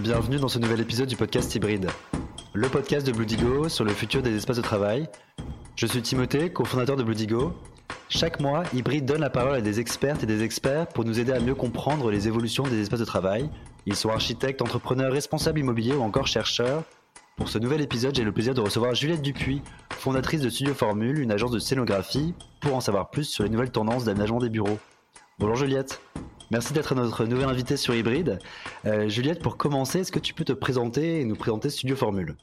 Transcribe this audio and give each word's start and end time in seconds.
Bienvenue 0.00 0.38
dans 0.38 0.46
ce 0.46 0.60
nouvel 0.60 0.80
épisode 0.80 1.08
du 1.08 1.16
podcast 1.16 1.52
Hybride, 1.56 1.90
le 2.52 2.68
podcast 2.68 3.04
de 3.04 3.10
Bloodigo 3.10 3.68
sur 3.68 3.84
le 3.84 3.92
futur 3.92 4.22
des 4.22 4.36
espaces 4.36 4.58
de 4.58 4.62
travail. 4.62 5.08
Je 5.74 5.86
suis 5.86 6.00
Timothée, 6.02 6.52
cofondateur 6.52 6.94
de 6.96 7.02
Bloodigo. 7.02 7.52
Chaque 8.08 8.38
mois, 8.38 8.62
Hybride 8.72 9.06
donne 9.06 9.22
la 9.22 9.28
parole 9.28 9.56
à 9.56 9.60
des 9.60 9.80
expertes 9.80 10.22
et 10.22 10.26
des 10.26 10.44
experts 10.44 10.86
pour 10.86 11.04
nous 11.04 11.18
aider 11.18 11.32
à 11.32 11.40
mieux 11.40 11.56
comprendre 11.56 12.12
les 12.12 12.28
évolutions 12.28 12.62
des 12.62 12.80
espaces 12.80 13.00
de 13.00 13.04
travail. 13.04 13.50
Ils 13.86 13.96
sont 13.96 14.10
architectes, 14.10 14.62
entrepreneurs, 14.62 15.12
responsables 15.12 15.58
immobiliers 15.58 15.96
ou 15.96 16.02
encore 16.02 16.28
chercheurs. 16.28 16.84
Pour 17.36 17.48
ce 17.48 17.58
nouvel 17.58 17.80
épisode, 17.80 18.14
j'ai 18.14 18.22
le 18.22 18.30
plaisir 18.30 18.54
de 18.54 18.60
recevoir 18.60 18.94
Juliette 18.94 19.22
Dupuis, 19.22 19.62
fondatrice 19.90 20.42
de 20.42 20.48
Studio 20.48 20.74
Formule, 20.74 21.18
une 21.18 21.32
agence 21.32 21.50
de 21.50 21.58
scénographie, 21.58 22.34
pour 22.60 22.76
en 22.76 22.80
savoir 22.80 23.10
plus 23.10 23.24
sur 23.24 23.42
les 23.42 23.50
nouvelles 23.50 23.72
tendances 23.72 24.04
d'aménagement 24.04 24.38
des 24.38 24.48
bureaux. 24.48 24.78
Bonjour 25.40 25.56
Juliette. 25.56 26.00
Merci 26.50 26.72
d'être 26.72 26.94
notre 26.94 27.26
nouvelle 27.26 27.48
invitée 27.48 27.76
sur 27.76 27.94
Hybride. 27.94 28.38
Euh, 28.86 29.06
Juliette, 29.08 29.40
pour 29.40 29.58
commencer, 29.58 30.00
est-ce 30.00 30.12
que 30.12 30.18
tu 30.18 30.32
peux 30.32 30.44
te 30.44 30.54
présenter 30.54 31.20
et 31.20 31.24
nous 31.26 31.36
présenter 31.36 31.68
Studio 31.68 31.94
Formule? 31.94 32.36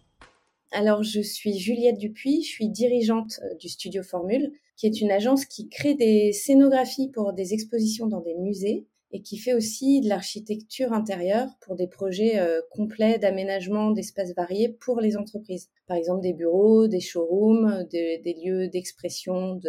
Alors, 0.71 1.01
je 1.01 1.21
suis 1.21 1.57
Juliette 1.57 1.97
Dupuis, 1.97 2.43
je 2.43 2.49
suis 2.49 2.69
dirigeante 2.69 3.39
euh, 3.41 3.55
du 3.55 3.67
Studio 3.67 4.03
Formule, 4.03 4.51
qui 4.77 4.85
est 4.85 5.01
une 5.01 5.09
agence 5.09 5.45
qui 5.45 5.69
crée 5.69 5.95
des 5.95 6.33
scénographies 6.33 7.09
pour 7.09 7.33
des 7.33 7.53
expositions 7.53 8.05
dans 8.05 8.21
des 8.21 8.35
musées 8.35 8.85
et 9.11 9.21
qui 9.21 9.37
fait 9.37 9.53
aussi 9.53 10.01
de 10.01 10.09
l'architecture 10.09 10.93
intérieure 10.93 11.47
pour 11.61 11.75
des 11.75 11.87
projets 11.87 12.39
euh, 12.39 12.61
complets 12.71 13.17
d'aménagement 13.17 13.91
d'espaces 13.91 14.33
variés 14.35 14.69
pour 14.69 14.99
les 14.99 15.17
entreprises. 15.17 15.69
Par 15.87 15.97
exemple 15.97 16.21
des 16.21 16.33
bureaux, 16.33 16.87
des 16.87 16.99
showrooms, 16.99 17.85
des 17.91 18.37
lieux 18.43 18.67
d'expression 18.67 19.59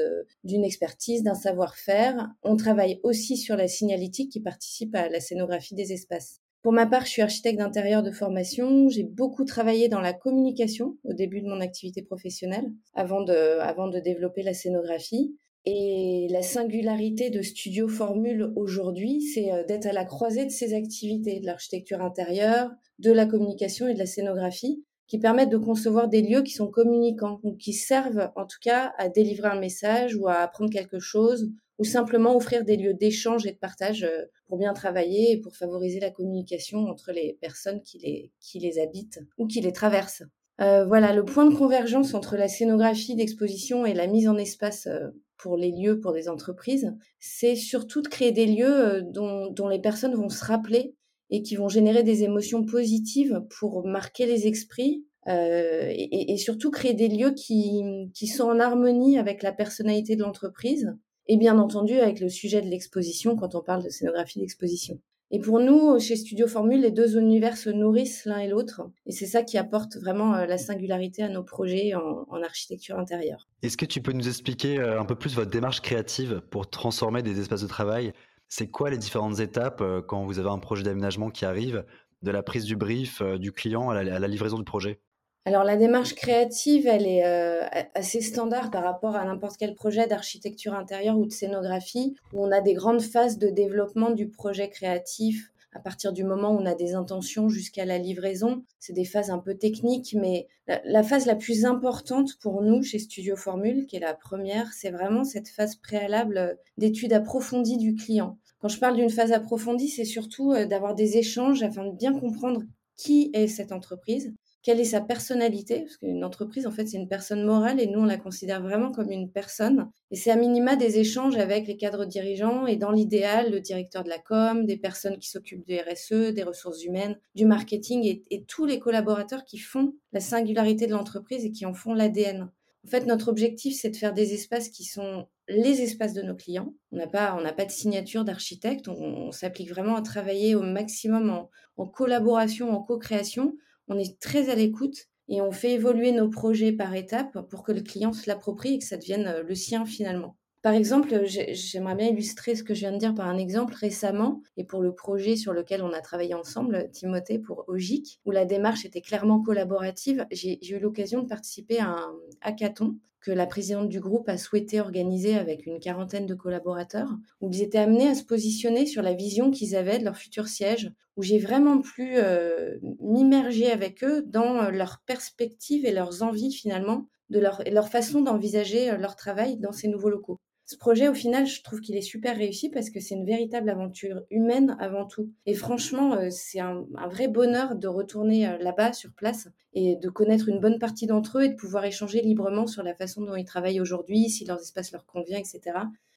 d'une 0.45 0.65
expertise, 0.65 1.23
d'un 1.23 1.35
savoir-faire. 1.35 2.29
On 2.43 2.57
travaille 2.57 3.01
aussi 3.03 3.37
sur 3.37 3.57
la 3.57 3.69
signalétique 3.69 4.33
qui 4.33 4.41
participe 4.41 4.95
à 4.95 5.09
la 5.09 5.21
scénographie 5.21 5.75
des 5.75 5.93
espaces. 5.93 6.41
Pour 6.67 6.73
ma 6.73 6.87
part, 6.87 7.05
je 7.05 7.11
suis 7.11 7.23
architecte 7.23 7.61
d'intérieur 7.61 8.03
de 8.03 8.11
formation. 8.11 8.89
J'ai 8.89 9.05
beaucoup 9.05 9.45
travaillé 9.45 9.89
dans 9.89 10.01
la 10.01 10.13
communication 10.13 10.97
au 11.05 11.13
début 11.13 11.41
de 11.41 11.47
mon 11.47 11.61
activité 11.61 12.03
professionnelle, 12.03 12.73
avant 12.93 13.23
de, 13.23 13.61
avant 13.61 13.87
de 13.87 14.01
développer 14.01 14.43
la 14.43 14.53
scénographie. 14.53 15.37
Et 15.69 16.29
la 16.31 16.43
singularité 16.43 17.29
de 17.29 17.43
Studio 17.43 17.89
Formule 17.89 18.53
aujourd'hui, 18.55 19.21
c'est 19.21 19.53
euh, 19.53 19.65
d'être 19.65 19.87
à 19.87 19.93
la 19.93 20.05
croisée 20.05 20.45
de 20.45 20.51
ces 20.51 20.75
activités, 20.75 21.41
de 21.41 21.47
l'architecture 21.47 22.01
intérieure, 22.03 22.71
de 23.01 23.11
la 23.11 23.27
communication 23.27 23.89
et 23.89 23.95
de 23.95 23.99
la 23.99 24.07
scénographie, 24.07 24.85
qui 25.09 25.19
permettent 25.19 25.51
de 25.51 25.57
concevoir 25.57 26.09
des 26.09 26.23
lieux 26.23 26.43
qui 26.43 26.53
sont 26.53 26.69
communicants, 26.69 27.41
ou 27.43 27.57
qui 27.57 27.73
servent 27.73 28.31
en 28.37 28.47
tout 28.47 28.59
cas 28.63 28.93
à 28.97 29.09
délivrer 29.09 29.49
un 29.49 29.59
message 29.59 30.15
ou 30.15 30.29
à 30.29 30.35
apprendre 30.35 30.71
quelque 30.71 31.01
chose, 31.01 31.51
ou 31.79 31.85
simplement 31.85 32.37
offrir 32.37 32.65
des 32.65 32.77
lieux 32.77 32.95
d'échange 32.95 33.47
et 33.47 33.53
de 33.53 33.59
partage 33.59 34.05
euh, 34.05 34.25
pour 34.47 34.59
bien 34.59 34.73
travailler 34.73 35.33
et 35.33 35.41
pour 35.41 35.57
favoriser 35.57 36.01
la 36.01 36.11
communication 36.11 36.79
entre 36.87 37.13
les 37.13 37.37
personnes 37.41 37.83
qui 37.83 37.99
les, 37.99 38.79
habitent 38.79 39.21
ou 39.37 39.47
qui 39.47 39.61
les 39.61 39.73
traversent. 39.73 40.23
Euh, 40.61 40.87
voilà, 40.87 41.13
le 41.13 41.25
point 41.25 41.45
de 41.45 41.55
convergence 41.55 42.15
entre 42.15 42.37
la 42.37 42.49
scénographie 42.49 43.15
d'exposition 43.15 43.85
et 43.85 43.93
la 43.93 44.07
mise 44.07 44.29
en 44.29 44.39
espace 44.39 44.87
euh, 44.87 45.09
pour 45.39 45.57
les 45.57 45.71
lieux, 45.71 46.01
pour 46.01 46.13
des 46.13 46.29
entreprises, 46.29 46.93
c'est 47.19 47.57
surtout 47.57 48.03
de 48.03 48.09
créer 48.09 48.33
des 48.33 48.47
lieux 48.47 48.67
euh, 48.67 49.01
dont, 49.03 49.69
les 49.69 49.81
personnes 49.81 50.15
vont 50.15 50.29
se 50.29 50.45
rappeler 50.45 50.95
et 51.31 51.43
qui 51.43 51.57
vont 51.57 51.69
générer 51.69 52.03
des 52.03 52.23
émotions 52.23 52.65
positives 52.65 53.43
pour 53.59 53.87
marquer 53.87 54.27
les 54.27 54.47
esprits 54.47 55.05
et, 55.29 56.37
surtout 56.39 56.71
créer 56.71 56.95
des 56.95 57.09
lieux 57.09 57.33
qui, 57.33 57.83
qui 58.15 58.29
sont 58.29 58.45
en 58.45 58.61
harmonie 58.61 59.19
avec 59.19 59.43
la 59.43 59.51
personnalité 59.51 60.15
de 60.15 60.23
l'entreprise 60.23 60.95
et 61.27 61.37
bien 61.37 61.59
entendu 61.59 61.95
avec 61.95 62.21
le 62.21 62.29
sujet 62.29 62.61
de 62.61 62.69
l'exposition 62.69 63.35
quand 63.35 63.55
on 63.55 63.63
parle 63.63 63.83
de 63.83 63.89
scénographie 63.89 64.39
d'exposition. 64.39 65.01
Et 65.33 65.41
pour 65.41 65.59
nous, 65.59 65.99
chez 65.99 66.15
Studio 66.15 66.47
Formule, 66.47 66.83
les 66.83 66.93
deux 66.93 67.19
univers 67.19 67.57
se 67.57 67.69
nourrissent 67.69 68.27
l'un 68.27 68.39
et 68.39 68.49
l'autre. 68.49 68.83
Et 69.07 69.13
c'est 69.13 69.27
ça 69.27 69.43
qui 69.43 69.59
apporte 69.59 69.97
vraiment 69.97 70.35
euh, 70.35 70.47
la 70.47 70.57
singularité 70.57 71.23
à 71.25 71.29
nos 71.29 71.43
projets 71.43 71.95
en, 71.95 72.43
architecture 72.43 72.97
intérieure. 72.97 73.49
Est-ce 73.63 73.77
que 73.77 73.87
tu 73.87 74.01
peux 74.01 74.13
nous 74.13 74.29
expliquer 74.29 74.79
euh, 74.79 75.01
un 75.01 75.05
peu 75.05 75.17
plus 75.17 75.35
votre 75.35 75.51
démarche 75.51 75.81
créative 75.81 76.43
pour 76.51 76.71
transformer 76.71 77.23
des 77.23 77.41
espaces 77.41 77.63
de 77.63 77.67
travail? 77.67 78.13
C'est 78.49 78.71
quoi 78.71 78.91
les 78.91 78.99
différentes 78.99 79.41
étapes 79.41 79.81
euh, 79.81 80.01
quand 80.01 80.25
vous 80.25 80.39
avez 80.39 80.51
un 80.51 80.59
projet 80.59 80.85
d'aménagement 80.85 81.31
qui 81.31 81.45
arrive, 81.45 81.85
de 82.23 82.31
la 82.31 82.45
prise 82.45 82.65
du 82.65 82.77
brief 82.77 83.23
du 83.23 83.53
client 83.53 83.91
à 83.91 84.03
la 84.03 84.29
livraison 84.29 84.59
du 84.59 84.65
projet? 84.65 85.01
Alors 85.47 85.63
la 85.63 85.77
démarche 85.77 86.17
créative, 86.17 86.89
elle 86.89 87.07
est 87.07 87.25
euh, 87.25 87.63
assez 87.95 88.21
standard 88.21 88.73
par 88.73 88.83
rapport 88.83 89.15
à 89.15 89.25
n'importe 89.25 89.57
quel 89.57 89.77
projet 89.77 90.09
d'architecture 90.09 90.75
intérieure 90.75 91.17
ou 91.17 91.25
de 91.25 91.31
scénographie, 91.31 92.17
où 92.33 92.45
on 92.45 92.51
a 92.51 92.61
des 92.61 92.75
grandes 92.75 93.01
phases 93.01 93.39
de 93.39 93.49
développement 93.49 94.11
du 94.11 94.29
projet 94.29 94.69
créatif 94.69 95.53
à 95.73 95.79
partir 95.79 96.13
du 96.13 96.25
moment 96.25 96.51
où 96.51 96.59
on 96.59 96.67
a 96.67 96.75
des 96.75 96.95
intentions 96.95 97.49
jusqu'à 97.49 97.85
la 97.85 97.99
livraison. 97.99 98.65
C'est 98.81 98.93
des 98.93 99.05
phases 99.05 99.31
un 99.31 99.39
peu 99.39 99.55
techniques, 99.55 100.17
mais 100.19 100.49
la, 100.67 101.05
phase 101.05 101.27
la 101.27 101.37
plus 101.37 101.65
importante 101.65 102.37
pour 102.41 102.63
nous 102.63 102.83
chez 102.83 102.99
Studio 102.99 103.37
Formule, 103.37 103.87
qui 103.87 103.97
est 103.97 104.01
la 104.01 104.15
première, 104.15 104.73
c'est 104.73 104.91
vraiment 104.91 105.23
cette 105.23 105.49
phase 105.49 105.77
préalable 105.77 106.59
d'étude 106.77 107.13
approfondie 107.13 107.77
du 107.77 107.95
client. 107.95 108.37
Quand 108.61 108.69
je 108.69 108.81
parle 108.81 108.97
d'une 108.97 109.11
phase 109.11 109.31
approfondie, 109.31 109.91
c'est 109.91 110.05
surtout 110.05 110.53
euh, 110.53 110.67
d'avoir 110.67 110.97
des 110.97 111.19
échanges 111.19 111.63
afin 111.63 111.85
de 111.85 111.93
bien 111.93 112.19
comprendre 112.19 112.63
qui 112.97 113.31
est 113.35 113.47
cette 113.47 113.71
entreprise, 113.73 114.35
quelle 114.67 114.81
est 114.81 114.85
sa 114.85 115.01
personnalité, 115.01 115.83
parce 115.83 115.97
qu'une 115.97 116.25
entreprise, 116.25 116.67
en 116.67 116.73
fait, 116.73 116.89
c'est 116.89 116.97
une 116.97 117.07
personne 117.07 117.45
morale 117.45 117.79
et 117.79 117.87
nous, 117.87 118.01
on 118.01 118.05
la 118.05 118.17
considère 118.17 118.61
vraiment 118.61 118.91
comme 118.91 119.13
une 119.13 119.31
personne. 119.31 119.89
Et 120.11 120.17
c'est 120.17 120.33
à 120.33 120.37
minima 120.37 120.75
des 120.75 120.99
échanges 120.99 121.37
avec 121.37 121.69
les 121.69 121.77
cadres 121.77 122.05
dirigeants 122.05 122.67
et 122.67 122.75
dans 122.75 122.91
l'idéal, 122.91 123.53
le 123.53 123.61
directeur 123.61 124.03
de 124.03 124.09
la 124.09 124.19
com, 124.19 124.67
des 124.67 124.77
personnes 124.77 125.19
qui 125.19 125.29
s'occupent 125.29 125.65
du 125.65 125.77
RSE, 125.77 126.35
des 126.35 126.43
ressources 126.43 126.83
humaines, 126.83 127.17
du 127.37 127.47
marketing 127.47 128.21
et, 128.29 128.45
tous 128.49 128.67
les 128.67 128.81
collaborateurs 128.81 129.45
qui 129.45 129.59
font 129.59 129.95
la 130.13 130.19
singularité 130.19 130.89
de 130.89 130.93
l'entreprise 130.93 131.45
et 131.45 131.53
qui 131.53 131.65
en 131.65 131.73
font 131.73 131.95
l'ADN. 131.95 132.51
En 132.85 132.89
fait, 132.89 133.07
notre 133.07 133.29
objectif, 133.29 133.79
c'est 133.81 133.91
de 133.91 133.97
faire 133.97 134.15
des 134.15 134.35
espaces 134.35 134.69
qui 134.69 134.83
sont 134.83 135.29
les 135.47 135.81
espaces 135.81 136.13
de 136.13 136.23
nos 136.23 136.35
clients. 136.35 136.75
On 136.91 136.97
n'a 136.97 137.07
pas, 137.07 137.41
pas 137.57 137.65
de 137.67 137.71
signature 137.71 138.25
d'architecte. 138.25 138.89
On, 138.89 139.31
s'applique 139.31 139.71
vraiment 139.71 139.95
à 139.95 140.03
travailler 140.03 140.57
au 140.57 140.63
maximum 140.63 141.47
en 141.77 141.87
collaboration, 141.87 142.73
en 142.73 142.83
co-création 142.83 143.55
on 143.89 143.99
est 143.99 144.19
très 144.21 144.51
à 144.51 144.55
l'écoute 144.55 145.07
et 145.29 145.41
on 145.41 145.53
fait 145.53 145.73
évoluer 145.73 146.13
nos 146.13 146.29
projets 146.29 146.73
par 146.73 146.95
étapes 146.95 147.49
pour 147.49 147.63
que 147.63 147.73
le 147.73 147.83
client 147.83 148.13
se 148.13 148.29
l'approprie 148.29 148.75
et 148.75 148.79
que 148.79 148.85
ça 148.85 148.97
devienne 148.97 149.27
euh, 149.27 149.43
le 149.43 149.55
sien 149.55 149.85
finalement. 149.85 150.37
Par 150.63 150.75
exemple, 150.75 151.23
j'aimerais 151.27 151.95
bien 151.95 152.09
illustrer 152.09 152.57
ce 152.57 152.65
que 152.65 152.75
je 152.75 152.81
viens 152.81 152.91
de 152.91 152.99
dire 152.99 153.15
par 153.15 153.29
un 153.29 153.39
exemple 153.39 153.73
récemment, 153.75 154.43
et 154.57 154.65
pour 154.65 154.83
le 154.83 154.93
projet 154.93 155.37
sur 155.37 155.53
lequel 155.53 155.81
on 155.81 155.93
a 155.93 156.01
travaillé 156.01 156.35
ensemble, 156.35 156.91
Timothée, 156.91 157.39
pour 157.39 157.65
OGIC, 157.69 158.19
où 158.25 158.33
la 158.33 158.45
démarche 158.45 158.85
était 158.85 159.01
clairement 159.01 159.41
collaborative. 159.41 160.27
J'ai 160.33 160.59
eu 160.69 160.81
l'occasion 160.81 161.23
de 161.23 161.29
participer 161.29 161.79
à 161.79 161.91
un 161.91 162.13
hackathon 162.41 162.97
que 163.27 163.33
la 163.33 163.47
présidente 163.47 163.89
du 163.89 163.99
groupe 163.99 164.29
a 164.29 164.39
souhaité 164.39 164.81
organiser 164.81 165.37
avec 165.37 165.67
une 165.67 165.81
quarantaine 165.81 166.27
de 166.27 166.35
collaborateurs, 166.37 167.11
où 167.41 167.51
ils 167.51 167.61
étaient 167.61 167.77
amenés 167.79 168.07
à 168.07 168.15
se 168.15 168.23
positionner 168.23 168.87
sur 168.87 169.03
la 169.03 169.15
vision 169.15 169.51
qu'ils 169.51 169.75
avaient 169.75 169.99
de 169.99 170.05
leur 170.05 170.17
futur 170.17 170.47
siège, 170.47 170.93
où 171.17 171.25
j'ai 171.25 171.41
vraiment 171.41 171.81
pu 171.81 172.19
euh, 172.19 172.79
m'immerger 173.01 173.73
avec 173.73 174.05
eux 174.05 174.23
dans 174.23 174.63
euh, 174.63 174.71
leurs 174.71 175.03
perspectives 175.07 175.85
et 175.85 175.91
leurs 175.91 176.23
envies 176.23 176.53
finalement, 176.53 177.09
de 177.29 177.41
leur, 177.41 177.67
et 177.67 177.73
leur 177.73 177.89
façon 177.89 178.21
d'envisager 178.21 178.93
euh, 178.93 178.97
leur 178.97 179.17
travail 179.17 179.57
dans 179.57 179.73
ces 179.73 179.89
nouveaux 179.89 180.11
locaux. 180.11 180.39
Ce 180.69 180.77
projet, 180.77 181.07
au 181.07 181.15
final, 181.15 181.47
je 181.47 181.63
trouve 181.63 181.81
qu'il 181.81 181.95
est 181.95 182.01
super 182.01 182.37
réussi 182.37 182.71
parce 182.71 182.91
que 182.91 182.99
c'est 182.99 183.15
une 183.15 183.25
véritable 183.25 183.71
aventure 183.71 184.23
humaine 184.33 184.77
avant 184.81 185.07
tout. 185.07 185.31
Et 185.47 185.55
franchement, 185.55 186.15
euh, 186.15 186.27
c'est 186.31 186.59
un, 186.59 186.85
vrai 187.09 187.29
bonheur 187.29 187.77
de 187.77 187.87
retourner 187.87 188.49
euh, 188.49 188.59
là-bas, 188.59 188.93
sur 188.93 189.13
place, 189.13 189.49
et 189.75 189.95
de 189.95 190.09
connaître 190.09 190.49
une 190.49 190.59
bonne 190.59 190.81
partie 190.81 191.07
d'entre 191.07 191.39
eux 191.39 191.45
et 191.45 191.49
de 191.51 191.55
pouvoir 191.55 191.85
échanger 191.85 192.21
librement 192.21 192.67
sur 192.67 192.83
la 192.83 192.97
façon 192.97 193.23
dont 193.23 193.37
ils 193.37 193.45
travaillent 193.45 193.81
aujourd'hui, 193.81 194.29
si 194.29 194.45
leur 194.45 194.59
espace 194.59 194.91
leur 194.91 195.07
convient, 195.07 195.39
etc. 195.39 195.61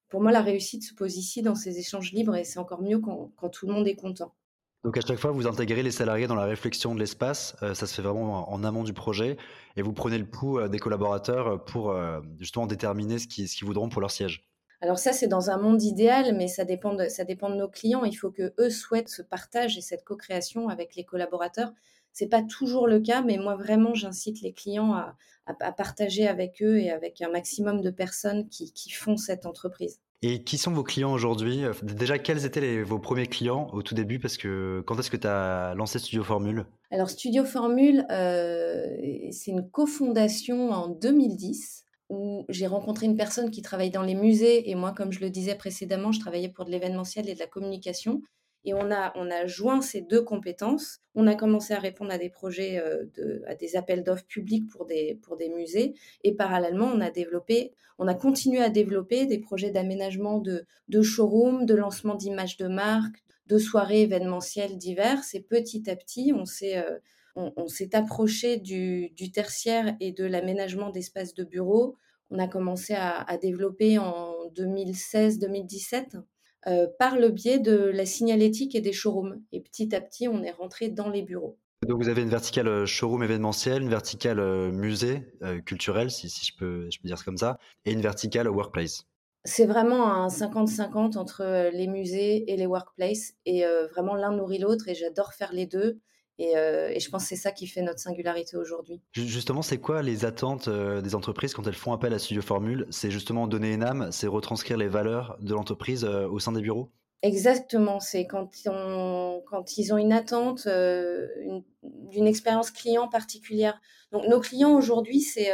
Pour 0.09 0.19
moi, 0.19 0.31
la 0.31 0.41
réussite 0.41 0.81
se 0.83 0.95
pose 0.95 1.15
ici 1.15 1.43
dans 1.43 1.53
ces 1.53 1.77
échanges 1.77 2.11
libres 2.11 2.35
et 2.35 2.43
c'est 2.43 2.57
encore 2.57 2.81
mieux 2.81 2.97
quand, 2.97 3.31
tout 3.51 3.67
le 3.67 3.73
monde 3.73 3.87
est 3.87 3.95
content. 3.95 4.33
Donc 4.83 4.97
à 4.97 5.01
chaque 5.01 5.19
fois, 5.19 5.29
vous 5.29 5.45
intégrez 5.45 5.83
les 5.83 5.91
salariés 5.91 6.25
dans 6.25 6.35
la 6.35 6.45
réflexion 6.45 6.95
de 6.95 6.99
l'espace. 6.99 7.55
Euh, 7.61 7.75
ça 7.75 7.85
se 7.85 7.93
fait 7.93 8.01
vraiment 8.01 8.51
en 8.51 8.63
amont 8.63 8.83
du 8.83 8.93
projet 8.93 9.37
et 9.75 9.83
vous 9.83 9.93
prenez 9.93 10.17
le 10.17 10.25
pouls 10.25 10.67
des 10.67 10.79
collaborateurs 10.79 11.63
pour 11.65 11.95
justement 12.39 12.65
déterminer 12.65 13.19
ce 13.19 13.27
qu'ils 13.27 13.67
voudront 13.67 13.89
pour 13.89 14.01
leur 14.01 14.09
siège. 14.09 14.48
Alors 14.81 14.97
ça, 14.97 15.11
c'est 15.11 15.27
dans 15.27 15.49
un 15.49 15.57
monde 15.57 15.83
idéal, 15.83 16.35
mais 16.37 16.47
ça 16.47 16.63
dépend, 16.63 16.93
de, 16.93 17.09
ça 17.09 17.25
dépend 17.25 17.49
de 17.49 17.55
nos 17.55 17.67
clients. 17.67 18.05
Il 18.05 18.15
faut 18.15 18.31
que 18.31 18.53
eux 18.59 18.69
souhaitent 18.69 19.09
ce 19.09 19.21
partage 19.21 19.77
et 19.77 19.81
cette 19.81 20.05
co-création 20.05 20.69
avec 20.69 20.95
les 20.95 21.03
collaborateurs. 21.03 21.73
C'est 22.13 22.27
pas 22.27 22.41
toujours 22.41 22.87
le 22.87 22.99
cas, 22.99 23.21
mais 23.21 23.37
moi 23.37 23.55
vraiment, 23.55 23.93
j'incite 23.93 24.41
les 24.41 24.53
clients 24.53 24.93
à, 24.93 25.15
partager 25.75 26.27
avec 26.27 26.61
eux 26.61 26.77
et 26.77 26.91
avec 26.91 27.21
un 27.21 27.29
maximum 27.29 27.81
de 27.81 27.89
personnes 27.89 28.47
qui, 28.49 28.71
font 28.91 29.17
cette 29.17 29.47
entreprise. 29.47 29.99
Et 30.21 30.43
qui 30.43 30.59
sont 30.59 30.71
vos 30.71 30.83
clients 30.83 31.11
aujourd'hui? 31.11 31.63
Déjà, 31.81 32.19
quels 32.19 32.45
étaient 32.45 32.83
vos 32.83 32.99
premiers 32.99 33.25
clients 33.25 33.67
au 33.73 33.81
tout 33.81 33.95
début? 33.95 34.19
Parce 34.19 34.37
que 34.37 34.83
quand 34.85 34.99
est-ce 34.99 35.09
que 35.09 35.17
tu 35.17 35.27
as 35.27 35.73
lancé 35.75 35.97
Studio 35.97 36.23
Formule? 36.23 36.65
Alors, 36.91 37.09
Studio 37.09 37.45
Formule, 37.45 38.05
euh, 38.11 38.85
c'est 39.31 39.51
une 39.51 39.67
cofondation 39.69 40.69
en 40.69 40.87
2010 40.87 41.85
où 42.09 42.45
j'ai 42.49 42.67
rencontré 42.67 43.05
une 43.05 43.15
personne 43.15 43.51
qui 43.51 43.61
travaille 43.61 43.91
dans 43.91 44.03
les 44.03 44.15
musées 44.15 44.69
et 44.69 44.75
moi, 44.75 44.93
comme 44.93 45.11
je 45.11 45.19
le 45.19 45.29
disais 45.29 45.55
précédemment, 45.55 46.11
je 46.11 46.19
travaillais 46.19 46.49
pour 46.49 46.65
de 46.65 46.71
l'événementiel 46.71 47.29
et 47.29 47.35
de 47.35 47.39
la 47.39 47.47
communication. 47.47 48.21
Et 48.65 48.73
on 48.73 48.91
a, 48.91 49.13
on 49.15 49.31
a 49.31 49.45
joint 49.45 49.81
ces 49.81 50.01
deux 50.01 50.21
compétences. 50.21 50.99
On 51.15 51.27
a 51.27 51.35
commencé 51.35 51.73
à 51.73 51.79
répondre 51.79 52.11
à 52.11 52.17
des 52.17 52.29
projets, 52.29 52.77
euh, 52.77 53.05
à 53.47 53.55
des 53.55 53.75
appels 53.77 54.03
d'offres 54.03 54.25
publics 54.25 54.67
pour 54.69 54.85
des, 54.85 55.17
pour 55.21 55.37
des 55.37 55.49
musées. 55.49 55.93
Et 56.23 56.35
parallèlement, 56.35 56.87
on 56.87 56.99
a 56.99 57.09
développé, 57.09 57.73
on 57.99 58.07
a 58.07 58.15
continué 58.15 58.61
à 58.61 58.69
développer 58.69 59.25
des 59.25 59.39
projets 59.39 59.71
d'aménagement 59.71 60.39
de, 60.39 60.65
de 60.89 61.01
showrooms, 61.01 61.65
de 61.65 61.73
lancement 61.73 62.15
d'images 62.15 62.57
de 62.57 62.67
marque, 62.67 63.23
de 63.47 63.57
soirées 63.57 64.01
événementielles 64.01 64.77
diverses. 64.77 65.35
Et 65.35 65.41
petit 65.41 65.89
à 65.89 65.95
petit, 65.95 66.33
on 66.35 66.45
s'est 66.45 66.77
euh, 66.77 66.97
on, 67.55 67.67
s'est 67.67 67.95
approché 67.95 68.57
du, 68.57 69.11
tertiaire 69.33 69.95
et 69.99 70.11
de 70.11 70.25
l'aménagement 70.25 70.89
d'espaces 70.89 71.33
de 71.33 71.43
bureaux. 71.43 71.95
On 72.29 72.39
a 72.39 72.47
commencé 72.47 72.93
à, 72.95 73.37
développer 73.41 73.97
en 73.97 74.33
2016-2017 74.55 76.21
euh, 76.67 76.87
par 76.99 77.17
le 77.17 77.29
biais 77.29 77.59
de 77.59 77.75
la 77.75 78.05
signalétique 78.05 78.75
et 78.75 78.81
des 78.81 78.93
showrooms. 78.93 79.41
Et 79.51 79.61
petit 79.61 79.95
à 79.95 80.01
petit, 80.01 80.27
on 80.27 80.43
est 80.43 80.51
rentré 80.51 80.89
dans 80.89 81.09
les 81.09 81.21
bureaux. 81.21 81.57
Donc 81.87 82.01
vous 82.01 82.09
avez 82.09 82.21
une 82.21 82.29
verticale 82.29 82.67
euh, 82.67 82.85
showroom 82.85 83.23
événementiel, 83.23 83.81
une 83.81 83.89
verticale 83.89 84.39
euh, 84.39 84.69
musée 84.69 85.23
culturel, 85.65 86.11
si, 86.11 86.27
je, 86.27 86.57
peux, 86.57 86.89
je 86.91 86.99
peux 86.99 87.07
dire 87.07 87.17
ça 87.17 87.23
comme 87.23 87.37
ça, 87.37 87.57
et 87.85 87.93
une 87.93 88.01
verticale 88.01 88.49
workplace. 88.49 89.05
C'est 89.45 89.65
vraiment 89.65 90.11
un 90.11 90.27
50-50 90.27 91.17
entre 91.17 91.69
les 91.71 91.87
musées 91.87 92.51
et 92.51 92.57
les 92.57 92.65
workplaces, 92.65 93.35
et 93.45 93.63
vraiment 93.93 94.15
l'un 94.15 94.35
nourrit 94.35 94.59
l'autre, 94.59 94.89
et 94.89 94.95
j'adore 94.95 95.31
faire 95.31 95.53
les 95.53 95.65
deux. 95.65 96.01
Euh, 96.39 96.89
et, 96.89 96.99
je 96.99 97.09
pense 97.09 97.23
que 97.23 97.29
c'est 97.29 97.35
ça 97.35 97.51
qui 97.51 97.67
fait 97.67 97.81
notre 97.81 97.99
singularité 97.99 98.57
aujourd'hui. 98.57 99.01
Justement, 99.13 99.61
c'est 99.61 99.79
quoi 99.79 100.01
les 100.01 100.25
attentes 100.25 100.67
euh, 100.67 101.01
des 101.01 101.15
entreprises 101.15 101.53
quand 101.53 101.67
elles 101.67 101.73
font 101.73 101.93
appel 101.93 102.13
à 102.13 102.19
Studio 102.19 102.41
Formule? 102.41 102.87
C'est 102.89 103.11
justement 103.11 103.47
donner 103.47 103.73
une 103.73 103.83
âme, 103.83 104.09
c'est 104.11 104.27
retranscrire 104.27 104.77
les 104.77 104.87
valeurs 104.87 105.37
de 105.41 105.53
l'entreprise 105.53 106.05
euh, 106.05 106.27
au 106.27 106.39
sein 106.39 106.51
des 106.51 106.61
bureaux? 106.61 106.89
Exactement, 107.21 107.99
c'est 107.99 108.25
quand, 108.25 108.49
quand 108.63 109.77
ils 109.77 109.93
ont 109.93 109.97
une 109.97 110.13
attente 110.13 110.69
d'une 110.69 112.27
expérience 112.27 112.71
client 112.71 113.09
particulière. 113.09 113.81
Donc 114.13 114.25
nos 114.25 114.39
clients 114.39 114.73
aujourd'hui, 114.73 115.19
c'est 115.19 115.51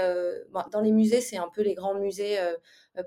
dans 0.72 0.82
les 0.82 0.92
musées, 0.92 1.22
c'est 1.22 1.38
un 1.38 1.50
peu 1.52 1.64
les 1.64 1.74
grands 1.74 1.96
musées 1.96 2.38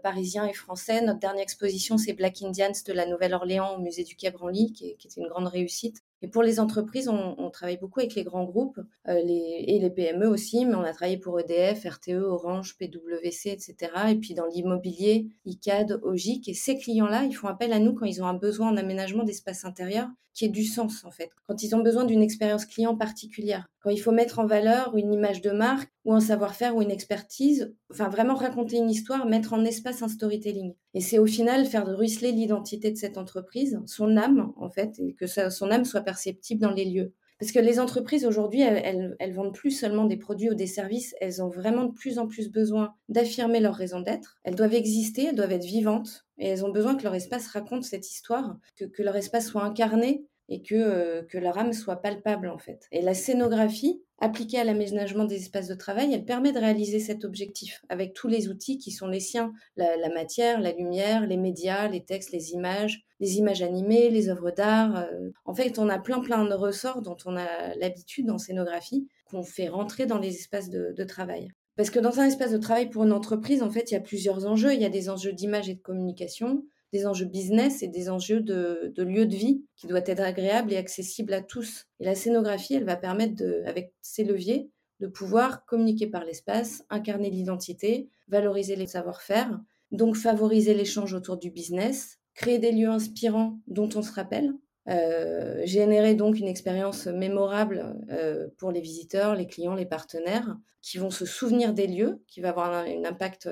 parisiens 0.02 0.44
et 0.44 0.54
français. 0.54 1.00
Notre 1.02 1.20
dernière 1.20 1.44
exposition, 1.44 1.98
c'est 1.98 2.14
Black 2.14 2.42
Indians 2.42 2.72
de 2.84 2.92
la 2.92 3.06
Nouvelle-Orléans 3.06 3.76
au 3.76 3.78
musée 3.78 4.02
du 4.02 4.16
Quai 4.16 4.32
Branly, 4.32 4.72
qui, 4.72 4.96
qui 4.96 5.06
était 5.06 5.20
une 5.20 5.28
grande 5.28 5.46
réussite. 5.46 6.02
Et 6.20 6.28
pour 6.28 6.42
les 6.42 6.58
entreprises, 6.58 7.08
on, 7.08 7.50
travaille 7.50 7.78
beaucoup 7.78 8.00
avec 8.00 8.14
les 8.14 8.24
grands 8.24 8.44
groupes 8.44 8.80
euh, 9.08 9.22
et 9.24 9.78
les 9.80 9.90
PME 9.90 10.26
aussi, 10.26 10.66
mais 10.66 10.74
on 10.74 10.82
a 10.82 10.92
travaillé 10.92 11.16
pour 11.16 11.38
EDF, 11.38 11.84
RTE, 11.84 12.22
Orange, 12.22 12.76
PwC, 12.76 13.50
etc. 13.50 13.76
Et 14.10 14.16
puis 14.16 14.34
dans 14.34 14.46
l'immobilier, 14.46 15.28
ICAD, 15.44 16.00
OGIC. 16.02 16.48
Et 16.48 16.54
ces 16.54 16.76
clients-là, 16.76 17.24
ils 17.24 17.34
font 17.34 17.48
appel 17.48 17.72
à 17.72 17.78
nous 17.78 17.94
quand 17.94 18.06
ils 18.06 18.22
ont 18.22 18.26
un 18.26 18.34
besoin 18.34 18.70
en 18.70 18.76
aménagement 18.76 19.22
d'espace 19.22 19.64
intérieur 19.64 20.08
qui 20.38 20.44
ait 20.44 20.48
du 20.48 20.64
sens 20.64 21.04
en 21.04 21.10
fait. 21.10 21.30
Quand 21.48 21.64
ils 21.64 21.74
ont 21.74 21.82
besoin 21.82 22.04
d'une 22.04 22.22
expérience 22.22 22.64
client 22.64 22.96
particulière, 22.96 23.66
quand 23.82 23.90
il 23.90 23.98
faut 23.98 24.12
mettre 24.12 24.38
en 24.38 24.46
valeur 24.46 24.96
une 24.96 25.12
image 25.12 25.40
de 25.40 25.50
marque 25.50 25.90
ou 26.04 26.14
un 26.14 26.20
savoir-faire 26.20 26.76
ou 26.76 26.82
une 26.82 26.92
expertise, 26.92 27.74
enfin 27.90 28.08
vraiment 28.08 28.36
raconter 28.36 28.76
une 28.76 28.88
histoire, 28.88 29.26
mettre 29.26 29.52
en 29.52 29.64
espace 29.64 30.00
un 30.00 30.08
storytelling. 30.08 30.74
Et 30.94 31.00
c'est 31.00 31.18
au 31.18 31.26
final 31.26 31.66
faire 31.66 31.88
ruisseler 31.88 32.30
l'identité 32.30 32.92
de 32.92 32.96
cette 32.96 33.18
entreprise, 33.18 33.80
son 33.86 34.16
âme 34.16 34.52
en 34.56 34.70
fait, 34.70 35.00
et 35.00 35.14
que 35.14 35.26
son 35.26 35.72
âme 35.72 35.84
soit 35.84 36.02
perceptible 36.02 36.60
dans 36.60 36.70
les 36.70 36.84
lieux. 36.84 37.12
Parce 37.38 37.52
que 37.52 37.60
les 37.60 37.78
entreprises 37.78 38.26
aujourd'hui, 38.26 38.62
elles, 38.62 39.16
elles, 39.18 39.32
vendent 39.32 39.54
plus 39.54 39.70
seulement 39.70 40.04
des 40.04 40.16
produits 40.16 40.50
ou 40.50 40.54
des 40.54 40.66
services, 40.66 41.14
elles 41.20 41.40
ont 41.42 41.48
vraiment 41.48 41.84
de 41.84 41.92
plus 41.92 42.18
en 42.18 42.26
plus 42.26 42.50
besoin 42.50 42.94
d'affirmer 43.08 43.60
leur 43.60 43.74
raison 43.74 44.00
d'être. 44.00 44.38
Elles 44.42 44.56
doivent 44.56 44.74
exister, 44.74 45.26
elles 45.26 45.36
doivent 45.36 45.52
être 45.52 45.64
vivantes, 45.64 46.26
et 46.38 46.48
elles 46.48 46.64
ont 46.64 46.72
besoin 46.72 46.96
que 46.96 47.04
leur 47.04 47.14
espace 47.14 47.46
raconte 47.48 47.84
cette 47.84 48.10
histoire, 48.10 48.56
que, 48.76 48.84
que 48.84 49.02
leur 49.02 49.16
espace 49.16 49.46
soit 49.46 49.62
incarné 49.62 50.24
et 50.48 50.62
que, 50.62 50.74
euh, 50.74 51.22
que 51.22 51.38
leur 51.38 51.58
âme 51.58 51.72
soit 51.72 51.96
palpable 51.96 52.48
en 52.48 52.58
fait. 52.58 52.86
Et 52.92 53.02
la 53.02 53.14
scénographie, 53.14 54.02
appliquée 54.20 54.58
à 54.58 54.64
l'aménagement 54.64 55.24
des 55.24 55.36
espaces 55.36 55.68
de 55.68 55.74
travail, 55.74 56.12
elle 56.12 56.24
permet 56.24 56.52
de 56.52 56.58
réaliser 56.58 56.98
cet 56.98 57.24
objectif 57.24 57.84
avec 57.88 58.14
tous 58.14 58.28
les 58.28 58.48
outils 58.48 58.78
qui 58.78 58.90
sont 58.90 59.06
les 59.06 59.20
siens, 59.20 59.52
la, 59.76 60.08
matière, 60.08 60.60
la 60.60 60.72
lumière, 60.72 61.26
les 61.26 61.36
médias, 61.36 61.88
les 61.88 62.04
textes, 62.04 62.32
les 62.32 62.52
images, 62.52 63.04
les 63.20 63.38
images 63.38 63.62
animées, 63.62 64.10
les 64.10 64.28
œuvres 64.28 64.50
d'art. 64.50 64.96
Euh. 64.96 65.30
En 65.44 65.54
fait, 65.54 65.78
on 65.78 65.88
a 65.88 65.98
plein 65.98 66.20
plein 66.20 66.44
de 66.44 66.54
ressorts 66.54 67.02
dont 67.02 67.16
on 67.26 67.36
a 67.36 67.74
l'habitude 67.76 68.30
en 68.30 68.38
scénographie 68.38 69.08
qu'on 69.30 69.42
fait 69.42 69.68
rentrer 69.68 70.06
dans 70.06 70.18
les 70.18 70.34
espaces 70.34 70.70
de, 70.70 70.92
de 70.96 71.04
travail. 71.04 71.48
Parce 71.76 71.90
que 71.90 72.00
dans 72.00 72.18
un 72.18 72.26
espace 72.26 72.50
de 72.50 72.58
travail 72.58 72.90
pour 72.90 73.04
une 73.04 73.12
entreprise, 73.12 73.62
en 73.62 73.70
fait, 73.70 73.90
il 73.90 73.94
y 73.94 73.96
a 73.96 74.00
plusieurs 74.00 74.46
enjeux. 74.46 74.74
Il 74.74 74.80
y 74.80 74.84
a 74.84 74.88
des 74.88 75.10
enjeux 75.10 75.32
d'image 75.32 75.68
et 75.68 75.74
de 75.74 75.80
communication, 75.80 76.64
des 76.92 77.06
enjeux 77.06 77.26
business 77.26 77.82
et 77.82 77.88
des 77.88 78.08
enjeux 78.08 78.40
de, 78.40 78.92
lieu 78.96 79.26
de 79.26 79.36
vie 79.36 79.62
qui 79.76 79.86
doit 79.86 80.06
être 80.06 80.20
agréable 80.20 80.72
et 80.72 80.76
accessible 80.76 81.32
à 81.34 81.42
tous. 81.42 81.86
Et 82.00 82.04
la 82.04 82.14
scénographie, 82.14 82.74
elle 82.74 82.84
va 82.84 82.96
permettre, 82.96 83.42
avec 83.66 83.92
ces 84.00 84.24
leviers, 84.24 84.70
de 85.00 85.06
pouvoir 85.06 85.64
communiquer 85.64 86.06
par 86.06 86.24
l'espace, 86.24 86.84
incarner 86.90 87.30
l'identité, 87.30 88.08
valoriser 88.28 88.76
les 88.76 88.86
savoir-faire, 88.86 89.60
donc 89.92 90.16
favoriser 90.16 90.74
l'échange 90.74 91.14
autour 91.14 91.36
du 91.36 91.50
business, 91.50 92.18
créer 92.34 92.58
des 92.58 92.72
lieux 92.72 92.88
inspirants 92.88 93.58
dont 93.66 93.88
on 93.94 94.02
se 94.02 94.12
rappelle, 94.12 94.54
euh, 94.88 95.60
générer 95.64 96.14
donc 96.14 96.38
une 96.38 96.48
expérience 96.48 97.06
mémorable 97.06 97.96
euh, 98.10 98.48
pour 98.56 98.72
les 98.72 98.80
visiteurs, 98.80 99.34
les 99.34 99.46
clients, 99.46 99.74
les 99.74 99.86
partenaires, 99.86 100.56
qui 100.80 100.98
vont 100.98 101.10
se 101.10 101.26
souvenir 101.26 101.74
des 101.74 101.86
lieux, 101.86 102.22
qui 102.26 102.40
va 102.40 102.50
avoir 102.50 102.72
un, 102.72 103.04
impact, 103.04 103.48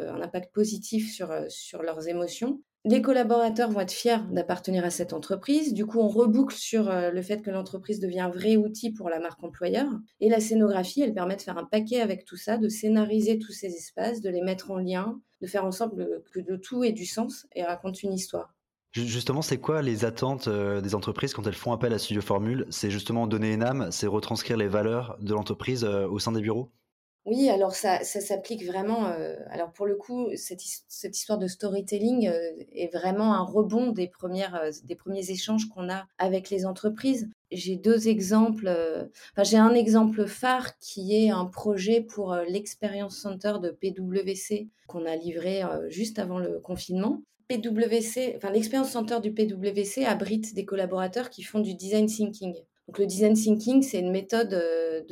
positif 0.53 1.13
sur 1.49 1.83
leurs 1.83 2.09
émotions, 2.09 2.63
les 2.87 3.03
collaborateurs 3.03 3.71
vont 3.71 3.81
être 3.81 3.93
fiers 3.93 4.21
d'appartenir 4.31 4.85
à 4.85 4.91
cette 4.91 5.13
entreprise. 5.13 5.75
Du 5.75 5.87
coup, 5.87 5.99
on 5.99 6.07
reboucle 6.07 6.55
sur 6.55 6.89
euh, 6.89 7.11
le 7.11 7.21
fait 7.21 7.43
que 7.43 7.51
l'entreprise 7.51 7.99
devient 7.99 8.21
un 8.21 8.31
vrai 8.31 8.57
outil 8.57 8.93
pour 8.93 9.11
la 9.11 9.19
marque 9.19 9.43
employeur. 9.43 9.87
Et 10.21 10.29
la 10.29 10.39
scénographie, 10.39 11.03
elle 11.03 11.13
permet 11.13 11.35
de 11.35 11.43
faire 11.43 11.59
un 11.59 11.65
paquet 11.65 12.01
avec 12.01 12.25
tout 12.25 12.37
ça, 12.37 12.59
de 12.59 12.69
scénariser 12.69 13.41
tous 13.41 13.53
ces 13.53 13.75
espaces, 13.75 14.21
de 14.21 14.31
les 14.31 14.41
mettre 14.41 14.71
en 14.71 14.79
lien, 14.79 15.21
de 15.41 15.49
faire 15.49 15.65
en 15.65 15.73
sorte 15.73 15.95
que 16.33 16.41
de 16.41 16.57
tout 16.57 16.85
ait 16.85 16.93
du 16.93 17.07
sens 17.07 17.47
et 17.57 17.65
raconte 17.65 18.05
une 18.05 18.13
histoire. 18.13 18.55
Justement, 18.93 19.43
c'est 19.43 19.59
quoi 19.59 19.83
les 19.83 20.05
attentes 20.05 20.47
euh, 20.47 20.81
des 20.81 20.95
entreprises 20.95 21.35
quand 21.35 21.47
elles 21.47 21.55
font 21.55 21.73
appel 21.73 21.93
à 21.93 21.99
Studio 21.99 22.23
Formule? 22.23 22.67
C'est 22.71 22.91
justement 22.91 23.27
donner 23.27 23.53
une 23.53 23.65
âme, 23.65 23.89
c'est 23.91 24.07
retranscrire 24.07 24.57
les 24.57 24.69
valeurs 24.69 25.19
de 25.21 25.35
l'entreprise 25.35 25.85
euh, 25.85 26.07
au 26.07 26.21
sein 26.21 26.33
des 26.33 26.41
bureaux? 26.41 26.71
Oui, 27.27 27.51
alors 27.51 27.75
ça, 27.75 28.05
s'applique 28.05 28.65
vraiment. 28.65 29.09
Euh, 29.09 29.35
alors 29.51 29.73
pour 29.73 29.85
le 29.85 29.97
coup, 29.97 30.29
cette, 30.37 30.63
cette 30.87 31.17
histoire 31.17 31.39
de 31.39 31.49
storytelling 31.49 32.29
euh, 32.29 32.53
est 32.73 32.93
vraiment 32.93 33.35
un 33.35 33.43
rebond 33.43 33.91
des, 33.91 34.07
premières, 34.07 34.55
euh, 34.55 34.71
des 34.85 34.95
premiers 34.95 35.29
échanges 35.33 35.69
qu'on 35.69 35.91
a 35.91 36.07
avec 36.19 36.51
les 36.51 36.67
entreprises. 36.67 37.29
J'ai 37.51 37.75
deux 37.75 38.07
exemples. 38.07 38.69
enfin, 39.33 39.43
j'ai 39.43 39.57
un 39.57 39.75
exemple 39.75 40.27
phare 40.27 40.79
qui 40.79 41.17
est 41.17 41.31
un 41.31 41.47
projet 41.47 42.01
pour 42.01 42.35
l'Experience 42.49 43.17
Center 43.17 43.55
de 43.61 43.71
PwC 43.71 44.69
qu'on 44.87 45.05
a 45.05 45.17
livré 45.17 45.63
juste 45.89 46.19
avant 46.19 46.39
le 46.39 46.59
confinement. 46.61 47.23
PwC, 47.49 48.35
enfin 48.37 48.51
l'Experience 48.51 48.91
Center 48.91 49.21
du 49.21 49.33
PwC 49.33 50.05
abrite 50.05 50.55
des 50.55 50.65
collaborateurs 50.65 51.31
qui 51.31 51.45
font 51.45 51.61
du 51.61 51.75
design 51.75 52.07
thinking. 52.07 52.55
Donc 52.89 52.99
le 52.99 53.07
design 53.07 53.35
thinking, 53.35 53.83
c'est 53.83 53.99
une 53.99 54.13
méthode 54.13 54.55
euh, 54.55 55.03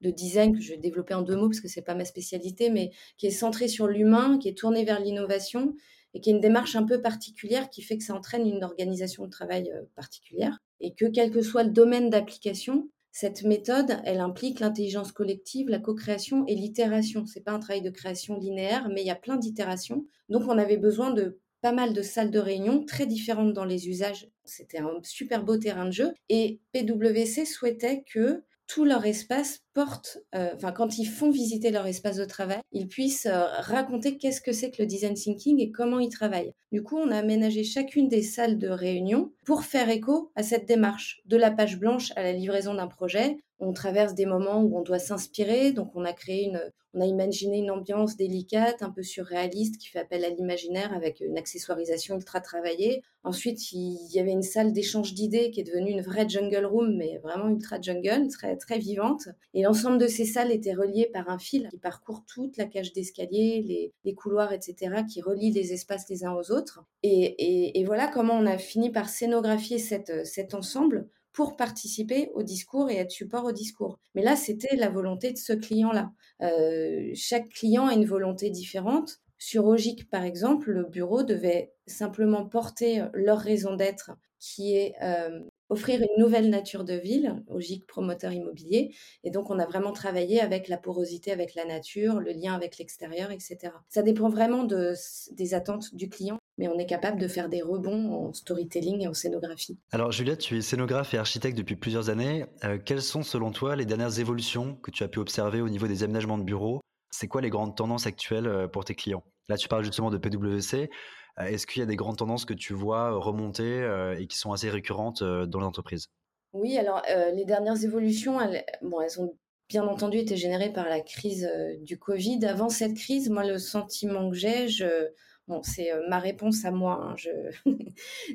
de, 0.00 0.10
design 0.10 0.54
que 0.54 0.60
je 0.60 0.70
vais 0.70 0.76
développer 0.76 1.14
en 1.14 1.22
deux 1.22 1.36
mots 1.36 1.48
parce 1.48 1.60
que 1.60 1.68
c'est 1.68 1.82
pas 1.82 1.94
ma 1.94 2.04
spécialité, 2.04 2.70
mais 2.70 2.90
qui 3.16 3.26
est 3.26 3.30
centrée 3.30 3.68
sur 3.68 3.86
l'humain, 3.86 4.38
qui 4.38 4.48
est 4.48 4.58
tournée 4.58 4.84
vers 4.84 5.00
l'innovation 5.00 5.74
et 6.14 6.20
qui 6.20 6.30
est 6.30 6.32
une 6.34 6.40
démarche 6.40 6.76
un 6.76 6.84
peu 6.84 7.00
particulière 7.00 7.70
qui 7.70 7.82
fait 7.82 7.96
que 7.96 8.04
ça 8.04 8.14
entraîne 8.14 8.46
une 8.46 8.64
organisation 8.64 9.24
de 9.24 9.30
travail 9.30 9.70
euh, 9.74 9.82
particulière 9.94 10.58
et 10.80 10.94
que 10.94 11.06
quel 11.06 11.30
que 11.30 11.42
soit 11.42 11.64
le 11.64 11.70
domaine 11.70 12.10
d'application, 12.10 12.88
cette 13.10 13.42
méthode, 13.42 13.98
elle 14.04 14.20
implique 14.20 14.60
l'intelligence 14.60 15.10
collective, 15.12 15.68
la 15.68 15.80
co-création 15.80 16.46
et 16.46 16.54
l'itération. 16.54 17.26
C'est 17.26 17.40
pas 17.40 17.52
un 17.52 17.58
travail 17.58 17.82
de 17.82 17.90
création 17.90 18.38
linéaire, 18.38 18.88
mais 18.90 19.00
il 19.00 19.06
y 19.06 19.10
a 19.10 19.16
plein 19.16 19.36
d'itérations. 19.36 20.06
Donc 20.28 20.42
on 20.46 20.58
avait 20.58 20.76
besoin 20.76 21.10
de 21.10 21.40
pas 21.60 21.72
mal 21.72 21.92
de 21.92 22.02
salles 22.02 22.30
de 22.30 22.38
réunion 22.38 22.84
très 22.84 23.06
différentes 23.06 23.52
dans 23.52 23.64
les 23.64 23.88
usages. 23.88 24.28
C'était 24.44 24.78
un 24.78 25.00
super 25.02 25.44
beau 25.44 25.56
terrain 25.56 25.86
de 25.86 25.92
jeu. 25.92 26.12
Et 26.28 26.60
PwC 26.72 27.44
souhaitait 27.44 28.04
que 28.12 28.44
tout 28.68 28.84
leur 28.84 29.06
espace 29.06 29.60
porte, 29.72 30.18
euh, 30.34 30.50
enfin 30.54 30.72
quand 30.72 30.98
ils 30.98 31.06
font 31.06 31.30
visiter 31.30 31.70
leur 31.70 31.86
espace 31.86 32.16
de 32.16 32.26
travail, 32.26 32.60
ils 32.70 32.86
puissent 32.86 33.26
euh, 33.26 33.46
raconter 33.60 34.18
qu'est-ce 34.18 34.42
que 34.42 34.52
c'est 34.52 34.70
que 34.70 34.82
le 34.82 34.86
design 34.86 35.14
thinking 35.14 35.58
et 35.58 35.72
comment 35.72 35.98
ils 35.98 36.10
travaillent. 36.10 36.52
Du 36.70 36.82
coup, 36.82 36.98
on 36.98 37.10
a 37.10 37.16
aménagé 37.16 37.64
chacune 37.64 38.08
des 38.08 38.22
salles 38.22 38.58
de 38.58 38.68
réunion 38.68 39.32
pour 39.46 39.64
faire 39.64 39.88
écho 39.88 40.30
à 40.36 40.42
cette 40.42 40.68
démarche, 40.68 41.22
de 41.24 41.38
la 41.38 41.50
page 41.50 41.78
blanche 41.78 42.12
à 42.14 42.22
la 42.22 42.34
livraison 42.34 42.74
d'un 42.74 42.88
projet, 42.88 43.38
on 43.60 43.72
traverse 43.72 44.14
des 44.14 44.26
moments 44.26 44.62
où 44.62 44.78
on 44.78 44.82
doit 44.82 44.98
s'inspirer. 44.98 45.72
Donc, 45.72 45.90
on 45.94 46.04
a 46.04 46.12
créé 46.12 46.44
une, 46.44 46.60
on 46.94 47.00
a 47.00 47.06
imaginé 47.06 47.58
une 47.58 47.70
ambiance 47.70 48.16
délicate, 48.16 48.82
un 48.82 48.90
peu 48.90 49.02
surréaliste, 49.02 49.78
qui 49.78 49.88
fait 49.88 49.98
appel 49.98 50.24
à 50.24 50.30
l'imaginaire 50.30 50.92
avec 50.94 51.20
une 51.20 51.36
accessoirisation 51.36 52.16
ultra 52.16 52.40
travaillée. 52.40 53.02
Ensuite, 53.24 53.72
il 53.72 54.08
y 54.10 54.20
avait 54.20 54.32
une 54.32 54.42
salle 54.42 54.72
d'échange 54.72 55.12
d'idées 55.12 55.50
qui 55.50 55.60
est 55.60 55.64
devenue 55.64 55.90
une 55.90 56.00
vraie 56.00 56.28
jungle 56.28 56.64
room, 56.64 56.96
mais 56.96 57.18
vraiment 57.18 57.48
ultra 57.48 57.80
jungle, 57.80 58.28
très, 58.28 58.56
très 58.56 58.78
vivante. 58.78 59.28
Et 59.54 59.62
l'ensemble 59.62 59.98
de 59.98 60.06
ces 60.06 60.24
salles 60.24 60.50
était 60.50 60.72
relié 60.72 61.10
par 61.12 61.28
un 61.28 61.38
fil 61.38 61.68
qui 61.68 61.78
parcourt 61.78 62.24
toute 62.26 62.56
la 62.56 62.64
cage 62.64 62.92
d'escalier, 62.92 63.92
les, 64.04 64.14
couloirs, 64.14 64.52
etc., 64.52 65.02
qui 65.08 65.20
relient 65.20 65.52
les 65.52 65.72
espaces 65.72 66.08
les 66.08 66.24
uns 66.24 66.32
aux 66.32 66.50
autres. 66.52 66.84
Et, 67.02 67.84
voilà 67.86 68.08
comment 68.08 68.34
on 68.34 68.46
a 68.46 68.58
fini 68.58 68.90
par 68.90 69.08
scénographier 69.08 69.78
cet 69.78 70.54
ensemble 70.54 71.08
pour 71.32 71.56
participer 71.56 72.30
au 72.34 72.42
discours 72.42 72.90
et 72.90 72.96
être 72.96 73.10
support 73.10 73.44
au 73.44 73.52
discours. 73.52 73.98
Mais 74.14 74.22
là, 74.22 74.36
c'était 74.36 74.76
la 74.76 74.88
volonté 74.88 75.32
de 75.32 75.38
ce 75.38 75.52
client-là. 75.52 76.10
Euh, 76.42 77.10
chaque 77.14 77.48
client 77.48 77.86
a 77.86 77.94
une 77.94 78.06
volonté 78.06 78.50
différente. 78.50 79.18
Sur 79.38 79.66
Ogic, 79.66 80.10
par 80.10 80.24
exemple, 80.24 80.72
le 80.72 80.84
bureau 80.84 81.22
devait 81.22 81.72
simplement 81.86 82.44
porter 82.46 83.04
leur 83.14 83.38
raison 83.38 83.76
d'être, 83.76 84.10
qui 84.40 84.74
est 84.74 84.94
euh, 85.02 85.40
offrir 85.68 86.00
une 86.00 86.22
nouvelle 86.22 86.50
nature 86.50 86.84
de 86.84 86.94
ville, 86.94 87.42
Ogic 87.48 87.86
promoteur 87.86 88.32
immobilier. 88.32 88.94
Et 89.24 89.30
donc, 89.30 89.50
on 89.50 89.58
a 89.58 89.66
vraiment 89.66 89.92
travaillé 89.92 90.40
avec 90.40 90.68
la 90.68 90.78
porosité 90.78 91.32
avec 91.32 91.54
la 91.54 91.64
nature, 91.64 92.20
le 92.20 92.32
lien 92.32 92.54
avec 92.54 92.78
l'extérieur, 92.78 93.30
etc. 93.30 93.72
Ça 93.88 94.02
dépend 94.02 94.28
vraiment 94.28 94.64
de, 94.64 94.94
des 95.32 95.54
attentes 95.54 95.94
du 95.94 96.08
client 96.08 96.38
mais 96.58 96.68
on 96.68 96.78
est 96.78 96.86
capable 96.86 97.20
de 97.20 97.28
faire 97.28 97.48
des 97.48 97.62
rebonds 97.62 98.12
en 98.12 98.32
storytelling 98.32 99.02
et 99.02 99.08
en 99.08 99.14
scénographie. 99.14 99.78
Alors 99.92 100.12
Juliette, 100.12 100.40
tu 100.40 100.58
es 100.58 100.60
scénographe 100.60 101.14
et 101.14 101.18
architecte 101.18 101.56
depuis 101.56 101.76
plusieurs 101.76 102.10
années. 102.10 102.46
Euh, 102.64 102.78
quelles 102.84 103.02
sont 103.02 103.22
selon 103.22 103.52
toi 103.52 103.76
les 103.76 103.86
dernières 103.86 104.18
évolutions 104.18 104.74
que 104.82 104.90
tu 104.90 105.04
as 105.04 105.08
pu 105.08 105.20
observer 105.20 105.60
au 105.60 105.68
niveau 105.68 105.86
des 105.86 106.02
aménagements 106.02 106.38
de 106.38 106.42
bureaux? 106.44 106.80
C'est 107.10 107.28
quoi 107.28 107.40
les 107.40 107.50
grandes 107.50 107.76
tendances 107.76 108.06
actuelles 108.06 108.48
euh, 108.48 108.66
pour 108.66 108.84
tes 108.84 108.94
clients? 108.94 109.22
Là, 109.48 109.56
tu 109.56 109.68
parles 109.68 109.84
justement 109.84 110.10
de 110.10 110.18
PwC. 110.18 110.90
Euh, 111.38 111.44
est-ce 111.44 111.66
qu'il 111.66 111.80
y 111.80 111.82
a 111.82 111.86
des 111.86 111.96
grandes 111.96 112.18
tendances 112.18 112.44
que 112.44 112.54
tu 112.54 112.74
vois 112.74 113.12
remonter 113.12 113.86
et 114.18 114.26
qui 114.26 114.38
sont 114.38 114.52
assez 114.52 114.70
récurrentes 114.70 115.22
dans 115.22 115.60
l'entreprise? 115.60 116.08
Oui, 116.52 116.78
alors 116.78 117.02
les 117.34 117.44
dernières 117.44 117.84
évolutions, 117.84 118.40
elles, 118.40 118.64
bon, 118.82 119.00
elles 119.00 119.20
ont 119.20 119.36
bien 119.68 119.86
entendu 119.86 120.18
été 120.18 120.36
générées 120.36 120.72
par 120.72 120.88
la 120.88 121.00
crise 121.00 121.48
du 121.80 121.98
Covid. 121.98 122.44
Avant 122.46 122.70
cette 122.70 122.94
crise, 122.94 123.28
moi, 123.28 123.44
le 123.44 123.58
sentiment 123.58 124.30
que 124.30 124.36
j'ai, 124.36 124.68
je 124.68 125.08
Bon, 125.48 125.62
c'est 125.62 125.90
ma 126.08 126.18
réponse 126.18 126.66
à 126.66 126.70
moi. 126.70 127.00
Hein, 127.02 127.14
je... 127.16 127.30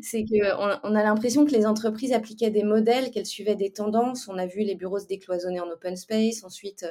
c'est 0.02 0.26
qu'on 0.26 0.80
on 0.84 0.96
a 0.96 1.04
l'impression 1.04 1.46
que 1.46 1.52
les 1.52 1.68
entreprises 1.68 2.12
appliquaient 2.12 2.50
des 2.50 2.64
modèles, 2.64 3.12
qu'elles 3.12 3.28
suivaient 3.28 3.56
des 3.56 3.72
tendances. 3.72 4.28
On 4.28 4.40
a 4.40 4.48
vu 4.48 4.62
les 4.62 4.74
bureaux 4.74 4.98
se 4.98 5.06
décloisonner 5.06 5.60
en 5.60 5.70
open 5.70 5.96
space, 5.96 6.44
ensuite 6.44 6.88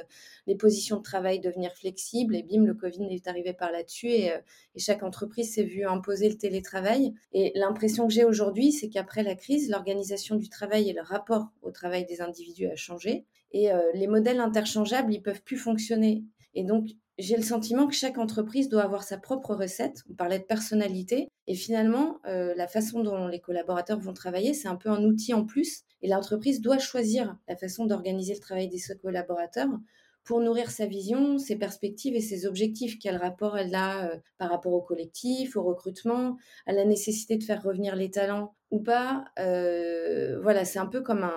les 0.47 0.55
positions 0.55 0.95
de 0.95 1.01
travail 1.03 1.41
devenir 1.41 1.73
flexibles, 1.73 2.37
et 2.37 2.43
bim, 2.43 2.63
le 2.63 2.73
Covid 2.73 3.05
est 3.11 3.27
arrivé 3.27 3.51
par 3.51 3.73
là-dessus, 3.73 4.07
et, 4.07 4.31
et, 4.75 4.79
chaque 4.79 5.03
entreprise 5.03 5.53
s'est 5.53 5.63
vue 5.63 5.85
imposer 5.85 6.29
le 6.29 6.37
télétravail. 6.37 7.13
Et 7.33 7.51
l'impression 7.55 8.07
que 8.07 8.13
j'ai 8.13 8.23
aujourd'hui, 8.23 8.71
c'est 8.71 8.87
qu'après 8.87 9.23
la 9.23 9.35
crise, 9.35 9.69
l'organisation 9.69 10.37
du 10.37 10.47
travail 10.47 10.89
et 10.89 10.93
le 10.93 11.01
rapport 11.01 11.47
au 11.61 11.71
travail 11.71 12.05
des 12.05 12.21
individus 12.21 12.67
a 12.67 12.77
changé, 12.77 13.25
et 13.51 13.69
les 13.93 14.07
modèles 14.07 14.39
interchangeables, 14.39 15.13
ils 15.13 15.21
peuvent 15.21 15.43
plus 15.43 15.57
fonctionner. 15.57 16.23
Et 16.55 16.63
donc, 16.63 16.87
j'ai 17.19 17.37
le 17.37 17.43
sentiment 17.43 17.87
que 17.87 17.93
chaque 17.93 18.17
entreprise 18.17 18.69
doit 18.69 18.83
avoir 18.83 19.03
sa 19.03 19.17
propre 19.17 19.53
recette. 19.53 20.03
On 20.09 20.15
parlait 20.15 20.39
de 20.39 20.43
personnalité. 20.43 21.29
Et 21.47 21.55
finalement, 21.55 22.17
euh, 22.25 22.53
la 22.55 22.67
façon 22.67 23.03
dont 23.03 23.27
les 23.27 23.39
collaborateurs 23.39 23.99
vont 23.99 24.13
travailler, 24.13 24.53
c'est 24.53 24.67
un 24.67 24.75
peu 24.75 24.89
un 24.89 25.03
outil 25.03 25.33
en 25.33 25.45
plus. 25.45 25.83
Et 26.01 26.07
l'entreprise 26.07 26.61
doit 26.61 26.79
choisir 26.79 27.37
la 27.47 27.55
façon 27.55 27.85
d'organiser 27.85 28.33
le 28.33 28.39
travail 28.39 28.67
des 28.67 28.81
collaborateurs 29.01 29.69
pour 30.23 30.39
nourrir 30.39 30.71
sa 30.71 30.85
vision, 30.85 31.37
ses 31.37 31.57
perspectives 31.57 32.15
et 32.15 32.21
ses 32.21 32.45
objectifs. 32.45 32.97
Quel 32.97 33.17
rapport 33.17 33.57
elle 33.57 33.75
a 33.75 34.07
euh, 34.07 34.17
par 34.37 34.49
rapport 34.49 34.73
au 34.73 34.81
collectif, 34.81 35.55
au 35.55 35.63
recrutement, 35.63 36.37
à 36.65 36.73
la 36.73 36.85
nécessité 36.85 37.37
de 37.37 37.43
faire 37.43 37.61
revenir 37.61 37.95
les 37.95 38.09
talents 38.09 38.55
ou 38.71 38.79
pas. 38.79 39.25
Euh, 39.37 40.39
voilà, 40.41 40.65
c'est 40.65 40.79
un 40.79 40.87
peu 40.87 41.01
comme 41.01 41.29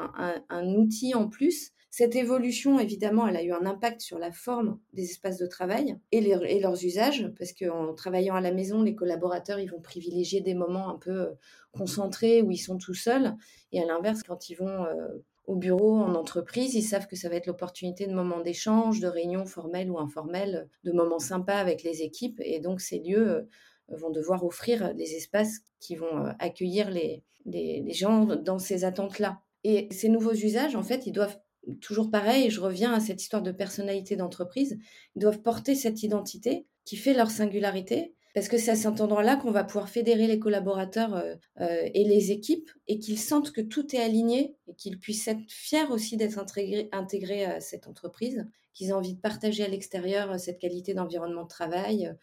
un 0.49 0.75
outil 0.75 1.14
en 1.14 1.28
plus 1.28 1.73
cette 1.96 2.14
évolution, 2.14 2.78
évidemment, 2.78 3.26
elle 3.26 3.38
a 3.38 3.42
eu 3.42 3.52
un 3.52 3.64
impact 3.64 4.02
sur 4.02 4.18
la 4.18 4.30
forme 4.30 4.78
des 4.92 5.04
espaces 5.04 5.38
de 5.38 5.46
travail 5.46 5.96
et, 6.12 6.20
leurs 6.60 6.84
usages, 6.84 7.32
parce 7.38 7.54
qu'en 7.54 7.94
travaillant 7.94 8.34
à 8.34 8.42
la 8.42 8.52
maison, 8.52 8.82
les 8.82 8.94
collaborateurs, 8.94 9.58
ils 9.60 9.70
vont 9.70 9.80
privilégier 9.80 10.42
des 10.42 10.52
moments 10.52 10.90
un 10.90 10.98
peu 10.98 11.18
euh, 11.18 11.30
concentrés 11.72 12.42
où 12.42 12.50
ils 12.50 12.58
sont 12.58 12.76
tout 12.76 12.92
seuls. 12.92 13.34
Et 13.72 13.80
à 13.80 13.86
l'inverse, 13.86 14.22
quand 14.24 14.50
ils 14.50 14.56
vont 14.56 14.84
euh, 14.84 15.08
au 15.46 15.56
bureau, 15.56 15.96
en 15.96 16.14
entreprise, 16.14 16.74
ils 16.74 16.82
savent 16.82 17.06
que 17.06 17.16
ça 17.16 17.30
va 17.30 17.36
être 17.36 17.46
l'opportunité 17.46 18.06
de 18.06 18.12
moments 18.12 18.42
d'échange, 18.42 19.00
de 19.00 19.08
réunions 19.08 19.46
formelles 19.46 19.90
ou 19.90 19.98
informelles, 19.98 20.68
de 20.84 20.92
moments 20.92 21.18
sympas 21.18 21.56
avec 21.56 21.82
les 21.82 22.02
équipes. 22.02 22.42
Et 22.44 22.60
donc, 22.60 22.82
ces 22.82 22.98
lieux 22.98 23.30
euh, 23.30 23.42
vont 23.88 24.10
devoir 24.10 24.44
offrir 24.44 24.94
des 24.94 25.14
espaces 25.14 25.60
qui 25.80 25.96
vont 25.96 26.26
accueillir 26.40 26.90
les, 26.90 27.24
les 27.46 27.92
gens 27.94 28.26
dans 28.26 28.58
ces 28.58 28.84
attentes-là. 28.84 29.40
Et 29.64 29.88
ces 29.90 30.10
nouveaux 30.10 30.34
usages, 30.34 30.76
en 30.76 30.82
fait, 30.82 31.06
ils 31.06 31.12
doivent 31.12 31.38
toujours 31.80 32.11
pareil, 32.11 32.50
je 32.50 32.61
reviens 32.61 32.92
à 32.92 33.00
cette 33.00 33.23
histoire 33.23 33.42
de 33.42 33.52
personnalité 33.52 34.16
d'entreprise, 34.16 34.78
ils 35.14 35.20
doivent 35.20 35.42
porter 35.42 35.75
cette 35.75 36.02
identité 36.02 36.66
qui 36.85 36.96
fait 36.96 37.14
leur 37.14 37.30
singularité, 37.30 38.14
parce 38.37 38.49
que 38.49 38.58
c'est 38.58 38.73
à 38.73 38.76
cet 38.76 39.00
endroit-là 39.00 39.37
qu'on 39.37 39.50
va 39.50 39.64
pouvoir 39.64 39.88
fédérer 39.88 40.26
les 40.26 40.38
collaborateurs 40.38 41.14
euh, 41.14 41.35
euh, 41.62 41.88
et 41.94 42.04
les 42.04 42.32
équipes 42.32 42.70
et 42.87 42.99
qu'ils 42.99 43.18
sentent 43.18 43.50
que 43.50 43.62
tout 43.62 43.96
est 43.96 44.00
aligné 44.00 44.54
qu'ils 44.76 44.99
puissent 44.99 45.28
être 45.28 45.40
fiers 45.49 45.87
aussi 45.90 46.16
d'être 46.16 46.38
intégrés, 46.38 47.45
à 47.45 47.61
cette 47.61 47.87
entreprise, 47.87 48.47
qu'ils 48.75 48.88
aient 48.88 48.92
envie 48.92 49.14
de 49.14 49.21
partager 49.21 49.64
à 49.64 49.68
l'extérieur 49.68 50.33
euh, 50.33 50.38
cette 50.38 50.59
qualité 50.59 50.95
d'environnement 50.95 51.45
de 51.45 51.49
travail 51.49 52.14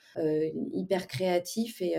hyper 0.72 1.08
créatif 1.08 1.82
et, 1.82 1.96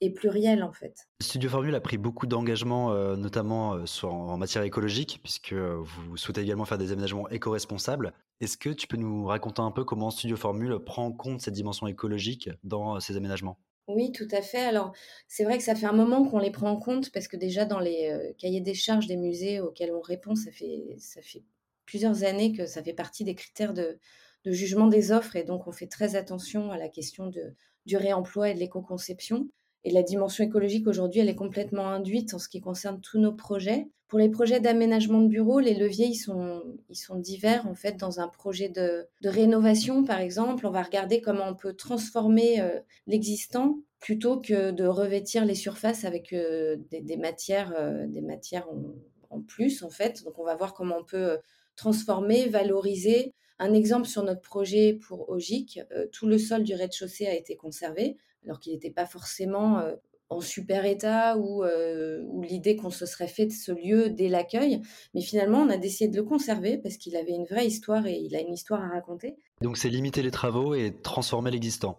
et, 0.00 0.10
pluriel 0.10 0.62
en 0.62 0.72
fait. 0.72 1.08
Studio 1.20 1.50
Formule 1.50 1.74
a 1.74 1.80
pris 1.80 1.98
beaucoup 1.98 2.26
d'engagement, 2.26 2.94
notamment 3.16 3.84
en 4.02 4.36
matière 4.38 4.62
écologique, 4.62 5.20
puisque 5.22 5.52
vous 5.52 6.16
souhaitez 6.16 6.40
également 6.40 6.64
faire 6.64 6.78
des 6.78 6.92
aménagements 6.92 7.28
éco-responsables. 7.28 8.12
Est-ce 8.40 8.56
que 8.56 8.70
tu 8.70 8.86
peux 8.86 8.96
nous 8.96 9.26
raconter 9.26 9.60
un 9.60 9.70
peu 9.70 9.84
comment 9.84 10.10
Studio 10.10 10.36
Formule 10.36 10.78
prend 10.84 11.06
en 11.06 11.12
compte 11.12 11.40
cette 11.40 11.54
dimension 11.54 11.86
écologique 11.86 12.50
dans 12.64 12.98
ces 13.00 13.16
aménagements? 13.16 13.58
Oui, 13.88 14.12
tout 14.12 14.28
à 14.30 14.42
fait. 14.42 14.60
Alors, 14.60 14.92
c'est 15.28 15.44
vrai 15.44 15.58
que 15.58 15.64
ça 15.64 15.74
fait 15.74 15.86
un 15.86 15.92
moment 15.92 16.24
qu'on 16.28 16.38
les 16.38 16.50
prend 16.50 16.70
en 16.70 16.76
compte 16.76 17.10
parce 17.10 17.28
que 17.28 17.36
déjà 17.36 17.64
dans 17.64 17.80
les 17.80 18.10
euh, 18.10 18.32
cahiers 18.38 18.60
des 18.60 18.74
charges 18.74 19.06
des 19.06 19.16
musées 19.16 19.60
auxquels 19.60 19.92
on 19.92 20.00
répond, 20.00 20.34
ça 20.36 20.52
fait, 20.52 20.96
ça 20.98 21.20
fait 21.20 21.42
plusieurs 21.84 22.22
années 22.24 22.52
que 22.52 22.66
ça 22.66 22.82
fait 22.82 22.92
partie 22.92 23.24
des 23.24 23.34
critères 23.34 23.74
de, 23.74 23.98
de 24.44 24.52
jugement 24.52 24.86
des 24.86 25.12
offres 25.12 25.36
et 25.36 25.44
donc 25.44 25.66
on 25.66 25.72
fait 25.72 25.88
très 25.88 26.16
attention 26.16 26.70
à 26.70 26.78
la 26.78 26.88
question 26.88 27.26
de, 27.26 27.54
du 27.86 27.96
réemploi 27.96 28.50
et 28.50 28.54
de 28.54 28.60
l'éco-conception. 28.60 29.48
Et 29.84 29.90
la 29.90 30.02
dimension 30.02 30.44
écologique 30.44 30.86
aujourd'hui, 30.86 31.20
elle 31.20 31.28
est 31.28 31.34
complètement 31.34 31.88
induite 31.88 32.34
en 32.34 32.38
ce 32.38 32.48
qui 32.48 32.60
concerne 32.60 33.00
tous 33.00 33.18
nos 33.18 33.32
projets. 33.32 33.88
Pour 34.06 34.18
les 34.18 34.28
projets 34.28 34.60
d'aménagement 34.60 35.20
de 35.20 35.28
bureaux, 35.28 35.58
les 35.58 35.74
leviers, 35.74 36.06
ils 36.06 36.16
sont, 36.16 36.62
ils 36.88 36.96
sont 36.96 37.18
divers. 37.18 37.66
En 37.66 37.74
fait, 37.74 37.96
dans 37.96 38.20
un 38.20 38.28
projet 38.28 38.68
de, 38.68 39.06
de 39.22 39.28
rénovation, 39.28 40.04
par 40.04 40.20
exemple, 40.20 40.66
on 40.66 40.70
va 40.70 40.82
regarder 40.82 41.20
comment 41.20 41.48
on 41.48 41.54
peut 41.54 41.72
transformer 41.72 42.60
euh, 42.60 42.78
l'existant 43.06 43.78
plutôt 43.98 44.38
que 44.38 44.70
de 44.70 44.84
revêtir 44.84 45.44
les 45.44 45.54
surfaces 45.54 46.04
avec 46.04 46.32
euh, 46.32 46.76
des, 46.90 47.00
des, 47.00 47.16
matières, 47.16 47.72
euh, 47.76 48.06
des 48.06 48.20
matières 48.20 48.68
en, 49.30 49.40
plus, 49.40 49.82
en 49.82 49.90
fait. 49.90 50.22
Donc, 50.24 50.38
on 50.38 50.44
va 50.44 50.54
voir 50.54 50.74
comment 50.74 50.98
on 51.00 51.04
peut 51.04 51.38
transformer, 51.74 52.48
valoriser. 52.48 53.32
Un 53.58 53.72
exemple 53.72 54.06
sur 54.06 54.22
notre 54.22 54.42
projet 54.42 54.98
pour 55.06 55.30
Ogic, 55.30 55.80
tout 56.12 56.26
le 56.26 56.36
sol 56.36 56.64
du 56.64 56.74
rez-de-chaussée 56.74 57.26
a 57.26 57.34
été 57.34 57.56
conservé 57.56 58.18
alors 58.44 58.60
qu'il 58.60 58.72
n'était 58.72 58.90
pas 58.90 59.06
forcément 59.06 59.78
euh, 59.78 59.94
en 60.28 60.40
super 60.40 60.84
état 60.84 61.36
euh, 61.36 62.22
ou, 62.26 62.42
l'idée 62.42 62.76
qu'on 62.76 62.90
se 62.90 63.06
serait 63.06 63.28
fait 63.28 63.46
de 63.46 63.52
ce 63.52 63.72
lieu 63.72 64.10
dès 64.10 64.28
l'accueil. 64.28 64.80
Mais 65.14 65.20
finalement, 65.20 65.58
on 65.58 65.68
a 65.68 65.76
décidé 65.76 66.10
de 66.10 66.16
le 66.16 66.24
conserver 66.24 66.78
parce 66.78 66.96
qu'il 66.96 67.16
avait 67.16 67.32
une 67.32 67.44
vraie 67.44 67.66
histoire 67.66 68.06
et 68.06 68.16
il 68.16 68.34
a 68.34 68.40
une 68.40 68.52
histoire 68.52 68.82
à 68.82 68.88
raconter. 68.88 69.36
Donc 69.60 69.76
c'est 69.76 69.90
limiter 69.90 70.22
les 70.22 70.30
travaux 70.30 70.74
et 70.74 70.94
transformer 71.02 71.50
l'existant. 71.50 71.98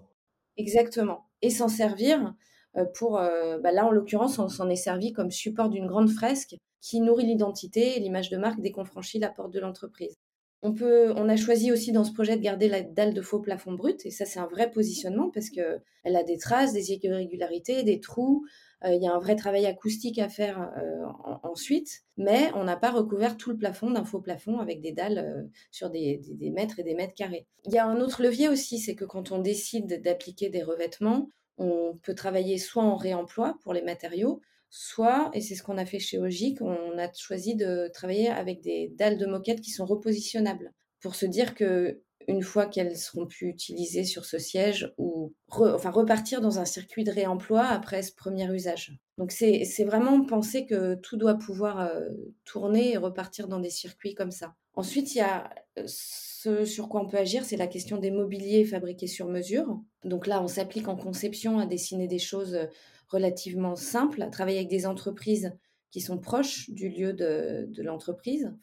Exactement. 0.57 1.25
Et 1.41 1.49
s'en 1.49 1.67
servir 1.67 2.33
euh, 2.77 2.85
pour... 2.95 3.13
Bah 3.13 3.71
là, 3.71 3.85
en 3.85 3.91
l'occurrence, 3.91 4.39
on 4.39 4.49
s'en 4.49 4.69
est 4.69 4.75
servi 4.75 5.13
comme 5.13 5.31
support 5.31 5.69
d'une 5.69 5.87
grande 5.87 6.09
fresque 6.09 6.55
qui 6.81 6.99
nourrit 6.99 7.25
l'identité 7.25 7.95
et 7.95 7.99
l'image 7.99 8.29
de 8.29 8.37
marque 8.37 8.59
dès 8.59 8.71
qu'on 8.71 8.83
franchit 8.83 9.19
la 9.19 9.29
porte 9.29 9.53
de 9.53 9.59
l'entreprise. 9.59 10.17
On, 10.65 11.27
a 11.27 11.35
choisi 11.35 11.73
aussi 11.73 11.91
dans 11.91 12.05
ce 12.05 12.13
projet 12.13 12.37
de 12.37 12.41
garder 12.41 12.69
la 12.69 12.81
dalle 12.81 13.13
de 13.13 13.21
faux 13.21 13.41
plafond 13.41 13.73
brut, 13.73 14.05
et 14.05 14.11
ça 14.11 14.25
c'est 14.25 14.39
un 14.39 14.47
vrai 14.47 14.71
positionnement 14.71 15.29
parce 15.29 15.49
qu'elle 15.49 16.15
a 16.15 16.23
des 16.23 16.37
traces, 16.37 16.71
des 16.71 16.93
irrégularités, 16.93 17.83
des 17.83 17.99
trous, 17.99 18.45
euh, 18.85 18.93
il 18.93 19.03
y 19.03 19.07
a 19.07 19.13
un 19.13 19.19
vrai 19.19 19.35
travail 19.35 19.65
acoustique 19.65 20.19
à 20.19 20.29
faire 20.29 20.71
euh, 20.77 21.05
ensuite, 21.43 22.03
mais 22.15 22.49
on 22.55 22.63
n'a 22.63 22.77
pas 22.77 22.91
recouvert 22.91 23.35
tout 23.35 23.49
le 23.49 23.57
plafond 23.57 23.91
d'un 23.91 24.05
faux 24.05 24.21
plafond 24.21 24.59
avec 24.59 24.79
des 24.79 24.93
dalles 24.93 25.17
euh, 25.17 25.43
sur 25.69 25.89
des, 25.89 26.21
des, 26.29 26.49
mètres 26.49 26.79
et 26.79 26.83
des 26.83 26.95
mètres 26.95 27.13
carrés. 27.13 27.45
Il 27.65 27.73
y 27.73 27.77
a 27.77 27.85
un 27.85 27.99
autre 27.99 28.23
levier 28.23 28.47
aussi, 28.47 28.79
c'est 28.79 28.95
que 28.95 29.05
quand 29.05 29.33
on 29.33 29.39
décide 29.39 30.01
d'appliquer 30.01 30.47
des 30.47 30.63
revêtements, 30.63 31.27
on 31.57 31.99
peut 32.01 32.15
travailler 32.15 32.57
soit 32.57 32.83
en 32.83 32.95
réemploi 32.95 33.57
pour 33.63 33.73
les 33.73 33.81
matériaux, 33.83 34.41
soit, 34.75 35.29
et 35.35 35.41
c'est 35.41 35.53
ce 35.53 35.61
qu'on 35.61 35.77
a 35.77 35.85
fait 35.85 35.99
chez 35.99 36.17
Ogic, 36.17 36.59
on 36.59 36.97
a 36.97 37.13
choisi 37.13 37.55
de 37.55 37.91
travailler 37.93 38.29
avec 38.29 38.61
des 38.61 38.91
dalles 38.97 39.19
de 39.19 39.27
moquette 39.27 39.61
qui 39.61 39.69
sont 39.69 39.85
repositionnables 39.85 40.73
pour 40.99 41.13
se 41.13 41.27
dire 41.27 41.53
que 41.53 42.01
une 42.27 42.41
fois 42.41 42.65
qu'elles 42.65 42.97
seront 42.97 43.27
plus 43.27 43.49
utilisées 43.49 44.03
sur 44.03 44.25
ce 44.25 44.39
siège 44.39 44.91
ou 44.97 45.35
enfin 45.49 45.91
repartir 45.91 46.41
dans 46.41 46.57
un 46.57 46.65
circuit 46.65 47.03
de 47.03 47.11
réemploi 47.11 47.65
après 47.65 48.01
ce 48.01 48.15
premier 48.15 48.51
usage. 48.51 48.97
Donc 49.19 49.31
c'est 49.31 49.83
vraiment 49.83 50.25
penser 50.25 50.65
que 50.65 50.95
tout 50.95 51.17
doit 51.17 51.35
pouvoir 51.35 51.81
euh, 51.81 52.09
tourner 52.43 52.93
et 52.93 52.97
repartir 52.97 53.47
dans 53.47 53.59
des 53.59 53.69
circuits 53.69 54.15
comme 54.15 54.31
ça. 54.31 54.55
Ensuite, 54.73 55.13
il 55.13 55.19
y 55.19 55.21
a 55.21 55.51
euh, 55.77 55.83
ce 55.85 56.65
sur 56.65 56.89
quoi 56.89 57.01
on 57.01 57.07
peut 57.07 57.17
agir, 57.17 57.45
c'est 57.45 57.57
la 57.57 57.67
question 57.67 57.97
des 57.97 58.09
mobiliers 58.09 58.65
fabriqués 58.65 59.07
sur 59.07 59.27
mesure. 59.27 59.79
Donc 60.03 60.25
là, 60.25 60.41
on 60.41 60.47
s'applique 60.47 60.87
en 60.87 60.95
conception 60.95 61.59
à 61.59 61.67
dessiner 61.67 62.07
des 62.07 62.17
choses 62.17 62.55
euh, 62.55 62.65
relativement 63.07 63.75
simples, 63.75 64.21
à 64.21 64.27
travailler 64.27 64.57
avec 64.57 64.69
des 64.69 64.85
entreprises 64.85 65.53
qui 65.91 66.01
sont 66.01 66.17
proches 66.17 66.69
du 66.69 66.89
lieu 66.89 67.13
de, 67.13 67.67
de 67.69 67.83
l'entreprise. 67.83 68.53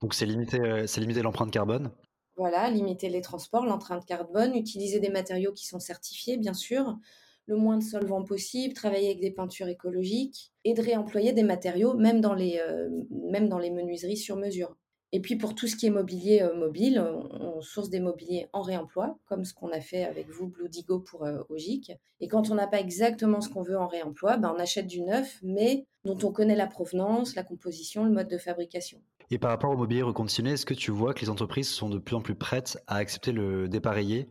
Donc 0.00 0.14
c'est 0.14 0.26
limiter, 0.26 0.86
c'est 0.86 1.00
limiter 1.00 1.22
l'empreinte 1.22 1.50
carbone 1.50 1.90
voilà, 2.36 2.68
limiter 2.70 3.08
les 3.08 3.22
transports, 3.22 3.64
l'empreinte 3.64 4.04
carbone, 4.04 4.54
utiliser 4.54 5.00
des 5.00 5.08
matériaux 5.08 5.52
qui 5.52 5.66
sont 5.66 5.80
certifiés, 5.80 6.36
bien 6.36 6.52
sûr, 6.52 6.98
le 7.46 7.56
moins 7.56 7.78
de 7.78 7.82
solvants 7.82 8.24
possible, 8.24 8.74
travailler 8.74 9.06
avec 9.06 9.20
des 9.20 9.30
peintures 9.30 9.68
écologiques 9.68 10.52
et 10.64 10.74
de 10.74 10.82
réemployer 10.82 11.32
des 11.32 11.42
matériaux, 11.42 11.94
même 11.94 12.20
dans 12.20 12.34
les, 12.34 12.58
euh, 12.58 12.90
même 13.10 13.48
dans 13.48 13.58
les 13.58 13.70
menuiseries 13.70 14.18
sur 14.18 14.36
mesure. 14.36 14.76
Et 15.12 15.20
puis 15.20 15.36
pour 15.36 15.54
tout 15.54 15.66
ce 15.66 15.76
qui 15.76 15.86
est 15.86 15.90
mobilier 15.90 16.42
euh, 16.42 16.54
mobile, 16.54 17.00
on, 17.00 17.60
source 17.60 17.90
des 17.90 18.00
mobiliers 18.00 18.48
en 18.52 18.60
réemploi, 18.60 19.18
comme 19.26 19.44
ce 19.44 19.54
qu'on 19.54 19.70
a 19.70 19.80
fait 19.80 20.04
avec 20.04 20.28
vous, 20.28 20.48
Blue 20.48 20.68
Digo, 20.68 20.98
pour 20.98 21.24
euh, 21.24 21.42
Ogic. 21.48 21.92
Et 22.20 22.28
quand 22.28 22.50
on 22.50 22.54
n'a 22.54 22.66
pas 22.66 22.80
exactement 22.80 23.40
ce 23.40 23.48
qu'on 23.48 23.62
veut 23.62 23.78
en 23.78 23.86
réemploi, 23.86 24.36
ben 24.36 24.52
on 24.54 24.58
achète 24.58 24.86
du 24.86 25.00
neuf, 25.02 25.38
mais 25.42 25.86
dont 26.04 26.18
on 26.22 26.32
connaît 26.32 26.56
la 26.56 26.66
provenance, 26.66 27.34
la 27.34 27.44
composition, 27.44 28.04
le 28.04 28.10
mode 28.10 28.28
de 28.28 28.38
fabrication. 28.38 29.00
Et 29.30 29.38
par 29.38 29.50
rapport 29.50 29.70
au 29.70 29.76
mobilier 29.76 30.02
reconditionné, 30.02 30.52
est-ce 30.52 30.66
que 30.66 30.74
tu 30.74 30.90
vois 30.90 31.14
que 31.14 31.20
les 31.20 31.30
entreprises 31.30 31.68
sont 31.68 31.88
de 31.88 31.98
plus 31.98 32.14
en 32.14 32.20
plus 32.20 32.36
prêtes 32.36 32.78
à 32.86 32.96
accepter 32.96 33.32
le 33.32 33.68
dépareillé 33.68 34.28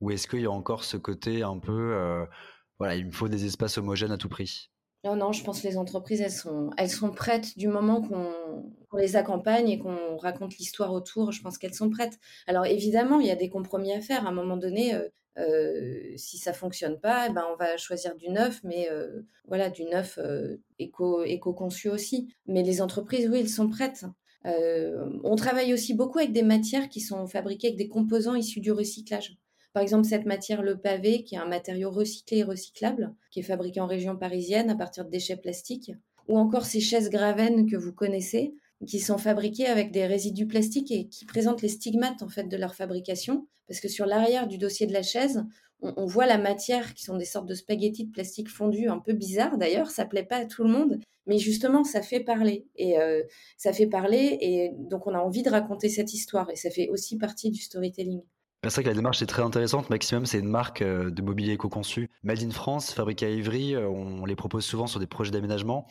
Ou 0.00 0.10
est-ce 0.10 0.28
qu'il 0.28 0.42
y 0.42 0.46
a 0.46 0.50
encore 0.50 0.84
ce 0.84 0.96
côté 0.96 1.42
un 1.42 1.58
peu, 1.58 1.94
euh, 1.94 2.24
voilà, 2.78 2.94
il 2.94 3.06
me 3.06 3.10
faut 3.10 3.28
des 3.28 3.44
espaces 3.44 3.78
homogènes 3.78 4.12
à 4.12 4.18
tout 4.18 4.28
prix? 4.28 4.70
Non, 5.06 5.14
non, 5.14 5.32
je 5.32 5.44
pense 5.44 5.60
que 5.60 5.68
les 5.68 5.76
entreprises, 5.76 6.20
elles 6.20 6.32
sont, 6.32 6.70
elles 6.76 6.90
sont 6.90 7.10
prêtes 7.12 7.56
du 7.56 7.68
moment 7.68 8.02
qu'on 8.02 8.98
les 8.98 9.14
accompagne 9.14 9.68
et 9.68 9.78
qu'on 9.78 10.16
raconte 10.16 10.56
l'histoire 10.58 10.92
autour. 10.92 11.30
Je 11.30 11.40
pense 11.42 11.58
qu'elles 11.58 11.74
sont 11.74 11.90
prêtes. 11.90 12.18
Alors 12.48 12.66
évidemment, 12.66 13.20
il 13.20 13.28
y 13.28 13.30
a 13.30 13.36
des 13.36 13.48
compromis 13.48 13.92
à 13.92 14.00
faire. 14.00 14.26
À 14.26 14.30
un 14.30 14.32
moment 14.32 14.56
donné, 14.56 14.94
euh, 14.94 15.08
euh, 15.38 16.12
si 16.16 16.38
ça 16.38 16.52
fonctionne 16.52 16.98
pas, 16.98 17.28
eh 17.28 17.32
ben 17.32 17.44
on 17.52 17.56
va 17.56 17.76
choisir 17.76 18.16
du 18.16 18.30
neuf, 18.30 18.60
mais 18.64 18.88
voilà, 19.46 19.70
du 19.70 19.84
neuf 19.84 20.18
éco, 20.80 21.22
éco-conçu 21.22 21.88
aussi. 21.88 22.28
Mais 22.46 22.64
les 22.64 22.82
entreprises, 22.82 23.28
oui, 23.30 23.38
elles 23.40 23.48
sont 23.48 23.68
prêtes. 23.68 24.04
Euh, 24.46 25.08
on 25.24 25.36
travaille 25.36 25.74
aussi 25.74 25.94
beaucoup 25.94 26.18
avec 26.18 26.32
des 26.32 26.42
matières 26.42 26.88
qui 26.88 27.00
sont 27.00 27.26
fabriquées 27.26 27.68
avec 27.68 27.78
des 27.78 27.88
composants 27.88 28.34
issus 28.34 28.60
du 28.60 28.72
recyclage. 28.72 29.36
Par 29.76 29.82
exemple, 29.82 30.06
cette 30.08 30.24
matière, 30.24 30.62
le 30.62 30.78
pavé, 30.78 31.22
qui 31.22 31.34
est 31.34 31.38
un 31.38 31.44
matériau 31.44 31.90
recyclé 31.90 32.38
et 32.38 32.44
recyclable, 32.44 33.14
qui 33.30 33.40
est 33.40 33.42
fabriqué 33.42 33.78
en 33.78 33.86
région 33.86 34.16
parisienne 34.16 34.70
à 34.70 34.74
partir 34.74 35.04
de 35.04 35.10
déchets 35.10 35.36
plastiques, 35.36 35.92
ou 36.28 36.38
encore 36.38 36.64
ces 36.64 36.80
chaises 36.80 37.10
Graven 37.10 37.68
que 37.68 37.76
vous 37.76 37.92
connaissez, 37.92 38.54
qui 38.86 39.00
sont 39.00 39.18
fabriquées 39.18 39.66
avec 39.66 39.92
des 39.92 40.06
résidus 40.06 40.46
plastiques 40.46 40.90
et 40.92 41.08
qui 41.08 41.26
présentent 41.26 41.60
les 41.60 41.68
stigmates 41.68 42.22
en 42.22 42.28
fait 42.30 42.44
de 42.44 42.56
leur 42.56 42.74
fabrication, 42.74 43.48
parce 43.68 43.80
que 43.80 43.88
sur 43.88 44.06
l'arrière 44.06 44.46
du 44.46 44.56
dossier 44.56 44.86
de 44.86 44.94
la 44.94 45.02
chaise, 45.02 45.44
on, 45.82 46.06
voit 46.06 46.24
la 46.24 46.38
matière 46.38 46.94
qui 46.94 47.04
sont 47.04 47.18
des 47.18 47.26
sortes 47.26 47.46
de 47.46 47.52
spaghettis 47.52 48.06
de 48.06 48.12
plastique 48.12 48.48
fondu 48.48 48.88
un 48.88 48.98
peu 48.98 49.12
bizarre 49.12 49.58
d'ailleurs, 49.58 49.90
ça 49.90 50.06
plaît 50.06 50.24
pas 50.24 50.36
à 50.36 50.46
tout 50.46 50.64
le 50.64 50.70
monde, 50.70 51.00
mais 51.26 51.36
justement 51.36 51.84
ça 51.84 52.00
fait 52.00 52.20
parler. 52.20 52.66
Et 52.76 52.98
euh, 52.98 53.22
ça 53.58 53.74
fait 53.74 53.88
parler 53.88 54.38
et 54.40 54.70
donc 54.74 55.06
on 55.06 55.12
a 55.12 55.18
envie 55.18 55.42
de 55.42 55.50
raconter 55.50 55.90
cette 55.90 56.14
histoire. 56.14 56.48
Et 56.50 56.56
ça 56.56 56.70
fait 56.70 56.88
aussi 56.88 57.18
partie 57.18 57.50
du 57.50 57.60
storytelling. 57.60 58.22
C'est 58.68 58.76
vrai 58.76 58.82
que 58.82 58.88
la 58.88 58.94
démarche 58.94 59.22
est 59.22 59.26
très 59.26 59.42
intéressante. 59.42 59.90
Maximum, 59.90 60.26
c'est 60.26 60.40
une 60.40 60.48
marque 60.48 60.82
euh, 60.82 61.08
de 61.10 61.22
mobilier 61.22 61.52
éco-conçu. 61.52 62.10
Made 62.24 62.42
in 62.42 62.50
France, 62.50 62.92
fabriquée 62.92 63.26
à 63.26 63.30
Ivry. 63.30 63.76
Euh, 63.76 63.86
on 63.88 64.24
les 64.24 64.34
propose 64.34 64.64
souvent 64.64 64.88
sur 64.88 64.98
des 64.98 65.06
projets 65.06 65.30
d'aménagement. 65.30 65.86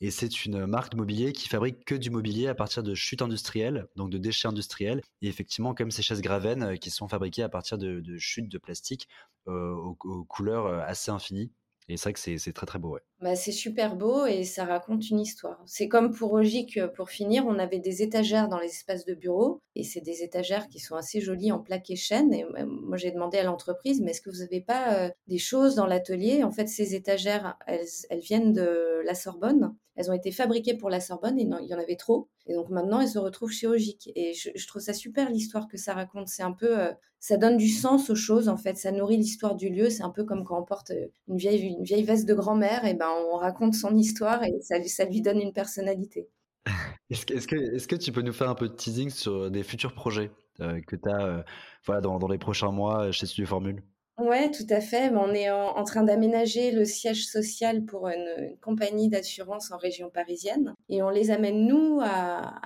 Et 0.00 0.12
c'est 0.12 0.44
une 0.44 0.64
marque 0.66 0.92
de 0.92 0.96
mobilier 0.96 1.32
qui 1.32 1.48
fabrique 1.48 1.84
que 1.84 1.96
du 1.96 2.08
mobilier 2.10 2.46
à 2.46 2.54
partir 2.54 2.84
de 2.84 2.94
chutes 2.94 3.22
industrielles, 3.22 3.88
donc 3.96 4.10
de 4.10 4.18
déchets 4.18 4.46
industriels. 4.46 5.02
Et 5.22 5.28
effectivement, 5.28 5.74
comme 5.74 5.90
ces 5.90 6.02
chaises 6.02 6.22
Graven 6.22 6.62
euh, 6.62 6.76
qui 6.76 6.90
sont 6.90 7.08
fabriquées 7.08 7.42
à 7.42 7.48
partir 7.48 7.78
de, 7.78 8.00
chutes 8.18 8.48
de 8.48 8.58
plastique 8.58 9.08
aux, 9.46 9.96
couleurs 10.28 10.66
assez 10.84 11.10
infinies. 11.10 11.50
Et 11.90 11.96
c'est 11.96 12.04
vrai 12.04 12.12
que 12.12 12.38
c'est 12.38 12.52
très 12.52 12.66
très 12.66 12.78
beau. 12.78 12.98
Bah, 13.20 13.34
c'est 13.34 13.52
super 13.52 13.96
beau 13.96 14.24
et 14.24 14.44
ça 14.44 14.64
raconte 14.64 15.10
une 15.10 15.18
histoire. 15.18 15.60
C'est 15.66 15.88
comme 15.88 16.14
pour 16.14 16.32
Ogic, 16.32 16.78
pour 16.94 17.10
finir, 17.10 17.44
on 17.46 17.58
avait 17.58 17.80
des 17.80 18.02
étagères 18.02 18.48
dans 18.48 18.60
les 18.60 18.68
espaces 18.68 19.04
de 19.04 19.14
bureau 19.14 19.60
et 19.74 19.82
c'est 19.82 20.00
des 20.00 20.22
étagères 20.22 20.68
qui 20.68 20.78
sont 20.78 20.94
assez 20.94 21.20
jolies 21.20 21.50
en 21.50 21.58
plaques 21.58 21.90
et 21.90 21.96
chaînes. 21.96 22.32
Et 22.32 22.44
moi 22.64 22.96
j'ai 22.96 23.10
demandé 23.10 23.38
à 23.38 23.42
l'entreprise, 23.42 24.00
mais 24.00 24.12
est-ce 24.12 24.20
que 24.20 24.30
vous 24.30 24.38
n'avez 24.38 24.60
pas 24.60 24.94
euh, 24.94 25.10
des 25.26 25.38
choses 25.38 25.74
dans 25.74 25.86
l'atelier? 25.86 26.44
En 26.44 26.52
fait, 26.52 26.68
ces 26.68 26.94
étagères, 26.94 27.58
elles, 27.66 27.86
elles 28.08 28.20
viennent 28.20 28.52
de 28.52 29.02
la 29.04 29.14
Sorbonne. 29.14 29.74
Elles 30.00 30.10
ont 30.10 30.14
été 30.14 30.32
fabriquées 30.32 30.72
pour 30.72 30.88
la 30.88 30.98
Sorbonne 30.98 31.38
et 31.38 31.42
il 31.42 31.68
y 31.68 31.74
en 31.74 31.78
avait 31.78 31.96
trop. 31.96 32.30
Et 32.46 32.54
donc 32.54 32.70
maintenant, 32.70 33.00
elles 33.00 33.08
se 33.08 33.18
retrouvent 33.18 33.52
Ogic. 33.64 34.10
Et 34.16 34.32
je, 34.32 34.66
trouve 34.66 34.80
ça 34.80 34.94
super 34.94 35.28
l'histoire 35.28 35.68
que 35.68 35.76
ça 35.76 35.92
raconte. 35.92 36.28
C'est 36.28 36.42
un 36.42 36.52
peu, 36.52 36.80
euh, 36.80 36.90
ça 37.18 37.36
donne 37.36 37.58
du 37.58 37.68
sens 37.68 38.08
aux 38.08 38.14
choses 38.14 38.48
en 38.48 38.56
fait. 38.56 38.78
Ça 38.78 38.92
nourrit 38.92 39.18
l'histoire 39.18 39.56
du 39.56 39.68
lieu. 39.68 39.90
C'est 39.90 40.02
un 40.02 40.08
peu 40.08 40.24
comme 40.24 40.44
quand 40.44 40.58
on 40.58 40.64
porte 40.64 40.92
euh, 40.92 41.08
une 41.28 41.36
vieille, 41.36 42.02
veste 42.02 42.26
de 42.26 42.32
grand-mère. 42.32 42.86
Et 42.86 42.94
ben 42.94 43.10
on 43.30 43.36
raconte 43.36 43.74
son 43.74 43.94
histoire 43.94 44.42
et 44.42 44.54
ça, 44.62 45.04
lui 45.04 45.20
donne 45.20 45.38
une 45.38 45.52
personnalité. 45.52 46.30
Est-ce 47.10 47.86
que, 47.86 47.96
tu 47.96 48.10
peux 48.10 48.22
nous 48.22 48.32
faire 48.32 48.48
un 48.48 48.54
peu 48.54 48.70
de 48.70 48.74
teasing 48.74 49.10
sur 49.10 49.50
des 49.50 49.62
futurs 49.62 49.92
projets 49.92 50.30
euh, 50.60 50.80
que 50.86 50.96
tu 50.96 51.10
as 51.10 52.00
dans, 52.00 52.26
les 52.26 52.38
prochains 52.38 52.70
mois 52.70 53.12
chez 53.12 53.26
Studio 53.26 53.46
Formule? 53.46 53.82
Ouais, 54.20 54.50
tout 54.50 54.66
à 54.68 54.80
fait. 54.80 55.10
On 55.14 55.32
est 55.32 55.50
en, 55.50 55.82
train 55.84 56.02
d'aménager 56.02 56.72
le 56.72 56.84
siège 56.84 57.26
social 57.26 57.84
pour 57.84 58.08
une, 58.08 58.54
compagnie 58.60 59.08
d'assurance 59.08 59.70
en 59.72 59.78
région 59.78 60.10
parisienne. 60.10 60.74
Et 60.90 61.02
on 61.02 61.08
les 61.08 61.30
amène, 61.30 61.66
nous, 61.66 62.00
à, 62.02 62.60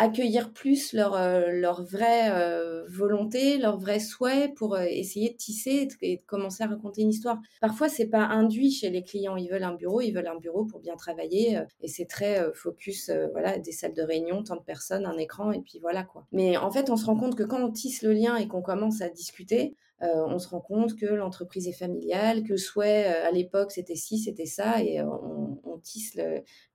accueillir 0.00 0.52
plus 0.52 0.92
leur, 0.92 1.14
euh, 1.14 1.60
vraie 1.80 2.30
euh, 2.30 2.84
volonté, 2.88 3.58
leur 3.58 3.78
vrai 3.78 3.98
souhait 3.98 4.52
pour 4.54 4.76
euh, 4.76 4.84
essayer 4.88 5.30
de 5.30 5.36
tisser 5.36 5.88
et 6.02 6.16
de, 6.16 6.22
commencer 6.24 6.62
à 6.62 6.68
raconter 6.68 7.02
une 7.02 7.10
histoire. 7.10 7.40
Parfois, 7.60 7.88
c'est 7.88 8.06
pas 8.06 8.22
induit 8.22 8.70
chez 8.70 8.90
les 8.90 9.02
clients. 9.02 9.36
Ils 9.36 9.50
veulent 9.50 9.64
un 9.64 9.74
bureau, 9.74 10.00
ils 10.00 10.12
veulent 10.12 10.28
un 10.28 10.38
bureau 10.38 10.64
pour 10.64 10.78
bien 10.78 10.94
travailler. 10.94 11.58
et 11.80 11.88
c'est 11.88 12.06
très 12.06 12.52
focus, 12.54 13.10
voilà, 13.32 13.58
des 13.58 13.72
salles 13.72 13.94
de 13.94 14.02
réunion, 14.02 14.44
tant 14.44 14.56
de 14.56 14.62
personnes, 14.62 15.04
un 15.04 15.18
écran, 15.18 15.50
et 15.50 15.60
puis 15.60 15.80
voilà 15.80 16.04
quoi. 16.04 16.26
Mais 16.30 16.56
en 16.56 16.70
fait, 16.70 16.90
on 16.90 16.96
se 16.96 17.06
rend 17.06 17.16
compte 17.16 17.34
que 17.34 17.42
quand 17.42 17.60
on 17.60 17.72
tisse 17.72 18.02
le 18.02 18.12
lien 18.12 18.36
et 18.36 18.46
qu'on 18.46 18.62
commence 18.62 19.02
à 19.02 19.08
discuter, 19.08 19.74
on 20.02 20.38
se 20.38 20.48
rend 20.48 20.60
compte 20.60 20.96
que 20.96 21.06
l'entreprise 21.06 21.68
est 21.68 21.72
familiale, 21.72 22.42
que 22.42 22.56
souhait 22.56 23.06
euh, 23.06 23.28
à 23.28 23.30
l'époque 23.30 23.70
c'était 23.70 23.94
ci, 23.94 24.18
c'était 24.18 24.46
ça, 24.46 24.82
et 24.82 25.00
euh, 25.00 25.06
on, 25.06 25.78
tisse 25.82 26.16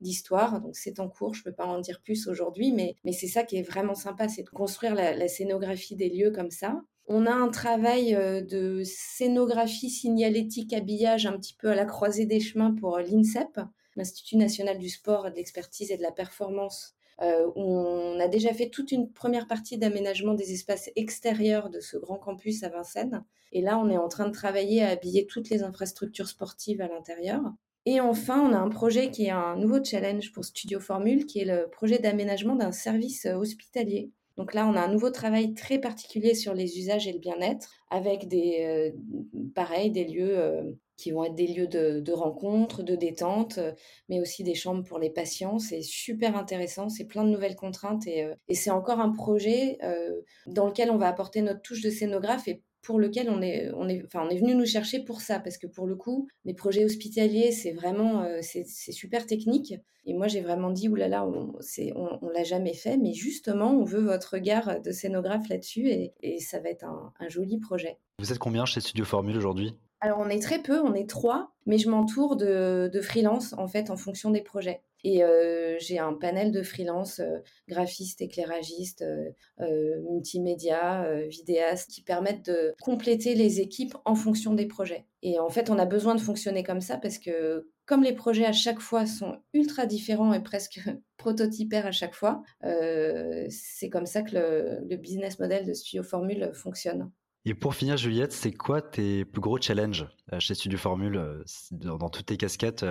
l'histoire. 0.01 0.59
Donc 0.59 0.75
c'est 0.75 0.99
en 0.99 1.07
cours, 1.07 1.33
je 1.33 1.39
ne 1.39 1.43
peux 1.45 1.53
pas 1.53 1.65
en 1.65 1.79
dire 1.79 2.01
plus 2.01 2.27
aujourd'hui, 2.27 2.73
mais, 2.73 2.95
c'est 3.13 3.27
ça 3.27 3.43
qui 3.43 3.55
est 3.55 3.63
vraiment 3.63 3.95
sympa, 3.95 4.27
c'est 4.27 4.43
de 4.43 4.49
construire 4.49 4.95
la, 4.95 5.27
scénographie 5.29 5.95
des 5.95 6.09
lieux 6.09 6.31
comme 6.31 6.51
ça. 6.51 6.81
On 7.07 7.25
a 7.25 7.31
un 7.31 7.47
travail 7.47 8.11
de 8.13 8.81
scénographie 8.83 9.89
signalétique, 9.89 10.73
habillage 10.73 11.25
un 11.25 11.37
petit 11.37 11.53
peu 11.53 11.69
à 11.69 11.75
la 11.75 11.85
croisée 11.85 12.25
des 12.25 12.41
chemins 12.41 12.75
pour 12.75 12.99
l'INSEP, 12.99 13.61
l'Institut 13.95 14.35
national 14.35 14.77
du 14.77 14.89
sport, 14.89 15.31
de 15.31 15.35
l'expertise 15.35 15.89
et 15.89 15.97
de 15.97 16.03
la 16.03 16.11
performance 16.11 16.96
euh, 17.21 17.49
on 17.55 18.19
a 18.19 18.27
déjà 18.27 18.53
fait 18.53 18.69
toute 18.69 18.91
une 18.91 19.11
première 19.11 19.47
partie 19.47 19.77
d'aménagement 19.77 20.33
des 20.33 20.53
espaces 20.53 20.89
extérieurs 20.95 21.69
de 21.69 21.79
ce 21.79 21.97
grand 21.97 22.17
campus 22.17 22.63
à 22.63 22.69
Vincennes. 22.69 23.23
Et 23.51 23.61
là, 23.61 23.79
on 23.79 23.89
est 23.89 23.97
en 23.97 24.07
train 24.07 24.27
de 24.27 24.33
travailler 24.33 24.83
à 24.83 24.89
habiller 24.89 25.25
toutes 25.25 25.49
les 25.49 25.63
infrastructures 25.63 26.27
sportives 26.27 26.81
à 26.81 26.87
l'intérieur. 26.87 27.41
Et 27.85 28.01
enfin, 28.01 28.41
on 28.41 28.53
a 28.53 28.57
un 28.57 28.69
projet 28.69 29.09
qui 29.11 29.25
est 29.25 29.31
un 29.31 29.55
nouveau 29.55 29.83
challenge 29.83 30.31
pour 30.33 30.43
Studio 30.43 30.79
Formule, 30.79 31.25
qui 31.25 31.39
est 31.39 31.45
le 31.45 31.69
projet 31.69 31.99
d'aménagement 31.99 32.55
d'un 32.55 32.73
service 32.73 33.25
euh, 33.25 33.35
hospitalier. 33.35 34.11
Donc 34.35 34.53
là, 34.53 34.67
on 34.67 34.75
a 34.75 34.81
un 34.81 34.91
nouveau 34.91 35.09
travail 35.09 35.55
très 35.55 35.79
particulier 35.79 36.35
sur 36.35 36.53
les 36.53 36.77
usages 36.77 37.07
et 37.07 37.13
le 37.13 37.19
bien-être, 37.19 37.71
avec 37.89 38.27
des, 38.27 38.93
euh, 38.93 39.41
pareil, 39.55 39.89
des 39.89 40.03
lieux 40.03 40.77
qui 40.97 41.11
vont 41.11 41.23
être 41.23 41.35
des 41.35 41.47
lieux 41.47 41.67
de, 41.67 42.11
rencontre, 42.11 42.83
de 42.83 42.95
détente, 42.95 43.59
euh, 43.59 43.71
mais 44.09 44.19
aussi 44.19 44.43
des 44.43 44.55
chambres 44.55 44.83
pour 44.83 44.99
les 44.99 45.11
patients. 45.11 45.59
C'est 45.59 45.83
super 45.83 46.35
intéressant, 46.35 46.89
c'est 46.89 47.05
plein 47.05 47.23
de 47.23 47.29
nouvelles 47.29 47.55
contraintes 47.55 48.07
et, 48.07 48.23
euh, 48.23 48.33
c'est 48.51 48.71
encore 48.71 48.99
un 48.99 49.11
projet 49.11 49.77
euh, 49.83 50.21
dans 50.47 50.65
lequel 50.65 50.89
on 50.89 50.97
va 50.97 51.07
apporter 51.07 51.41
notre 51.41 51.61
touche 51.61 51.81
de 51.81 51.91
scénographe 51.91 52.47
et 52.47 52.63
pour 52.81 52.99
lequel 52.99 53.29
on 53.29 53.41
est, 53.41 53.69
on 53.75 53.89
est, 53.89 54.03
enfin, 54.05 54.25
on 54.25 54.29
est 54.29 54.37
venu 54.39 54.55
nous 54.55 54.65
chercher 54.65 55.03
pour 55.03 55.19
ça, 55.19 55.39
parce 55.39 55.57
que 55.57 55.67
pour 55.67 55.87
le 55.87 55.97
coup, 55.97 56.29
les 56.45 56.53
projets 56.53 56.85
hospitaliers, 56.85 57.51
c'est 57.51 57.73
vraiment, 57.73 58.25
c'est 58.41 58.63
super 58.63 59.25
technique. 59.25 59.73
Et 60.05 60.13
moi, 60.13 60.29
j'ai 60.29 60.39
vraiment 60.39 60.71
dit, 60.71 60.87
oulala, 60.87 61.27
on, 61.27 61.53
on, 61.95 62.19
on 62.21 62.29
l'a 62.29 62.43
jamais 62.45 62.73
fait, 62.73 62.95
mais 62.95 63.11
justement, 63.11 63.71
on 63.71 63.83
veut 63.83 63.99
votre 63.99 64.35
regard 64.35 64.79
de 64.79 64.91
scénographe 64.91 65.49
là-dessus, 65.49 65.89
et, 65.89 66.39
ça 66.39 66.61
va 66.61 66.69
être 66.69 66.85
un, 66.85 67.11
un 67.19 67.27
joli 67.27 67.59
projet. 67.59 67.97
Vous 68.19 68.31
êtes 68.31 68.39
combien 68.39 68.65
chez 68.65 68.79
Studio 68.79 69.03
Formule 69.03 69.35
aujourd'hui? 69.35 69.75
Alors 69.99 70.19
on 70.19 70.29
est 70.29 70.41
très 70.41 70.61
peu, 70.61 70.79
on 70.79 70.93
est 70.93 71.09
trois, 71.09 71.53
mais 71.65 71.77
je 71.77 71.89
m'entoure 71.89 72.35
de, 72.35 72.89
de 72.91 73.01
freelance 73.01 73.53
en 73.53 73.67
fait 73.67 73.89
en 73.89 73.97
fonction 73.97 74.29
des 74.29 74.41
projets. 74.41 74.83
Et 75.03 75.23
euh, 75.23 75.77
j'ai 75.79 75.99
un 75.99 76.13
panel 76.13 76.51
de 76.51 76.63
freelance, 76.63 77.19
euh, 77.19 77.37
graphistes, 77.67 78.21
éclairagistes, 78.21 79.03
euh, 79.03 80.01
multimédia, 80.09 81.07
vidéastes, 81.27 81.91
qui 81.91 82.01
permettent 82.01 82.45
de 82.45 82.73
compléter 82.81 83.35
les 83.35 83.61
équipes 83.61 83.95
en 84.05 84.15
fonction 84.15 84.53
des 84.53 84.65
projets. 84.65 85.05
Et 85.21 85.39
en 85.39 85.49
fait, 85.49 85.69
on 85.69 85.79
a 85.79 85.85
besoin 85.85 86.15
de 86.15 86.21
fonctionner 86.21 86.63
comme 86.63 86.81
ça 86.81 86.97
parce 86.97 87.19
que 87.19 87.69
comme 87.85 88.03
les 88.03 88.13
projets 88.13 88.45
à 88.45 88.51
chaque 88.51 88.79
fois 88.79 89.05
sont 89.05 89.37
ultra 89.53 89.85
différents 89.85 90.33
et 90.33 90.43
presque 90.43 90.81
prototypaires 91.17 91.85
à 91.85 91.91
chaque 91.91 92.15
fois, 92.15 92.43
c'est 92.61 93.89
comme 93.89 94.05
ça 94.05 94.23
que 94.23 94.35
le, 94.35 94.87
le, 94.89 94.97
business 94.97 95.39
model 95.39 95.65
de 95.65 95.73
Studio 95.73 96.03
Formule 96.03 96.51
fonctionne. 96.53 97.11
Et 97.49 97.53
pour 97.53 97.75
finir, 97.75 97.95
Juliette, 97.95 98.33
c'est 98.33 98.51
quoi 98.51 98.81
tes 98.81 99.23
plus 99.23 99.39
gros 99.39 99.59
challenges 99.59 100.05
chez 100.39 100.53
Studio 100.53 100.77
Formule 100.77 101.43
dans, 101.71 102.09
toutes 102.09 102.25
tes 102.25 102.35
casquettes 102.35 102.83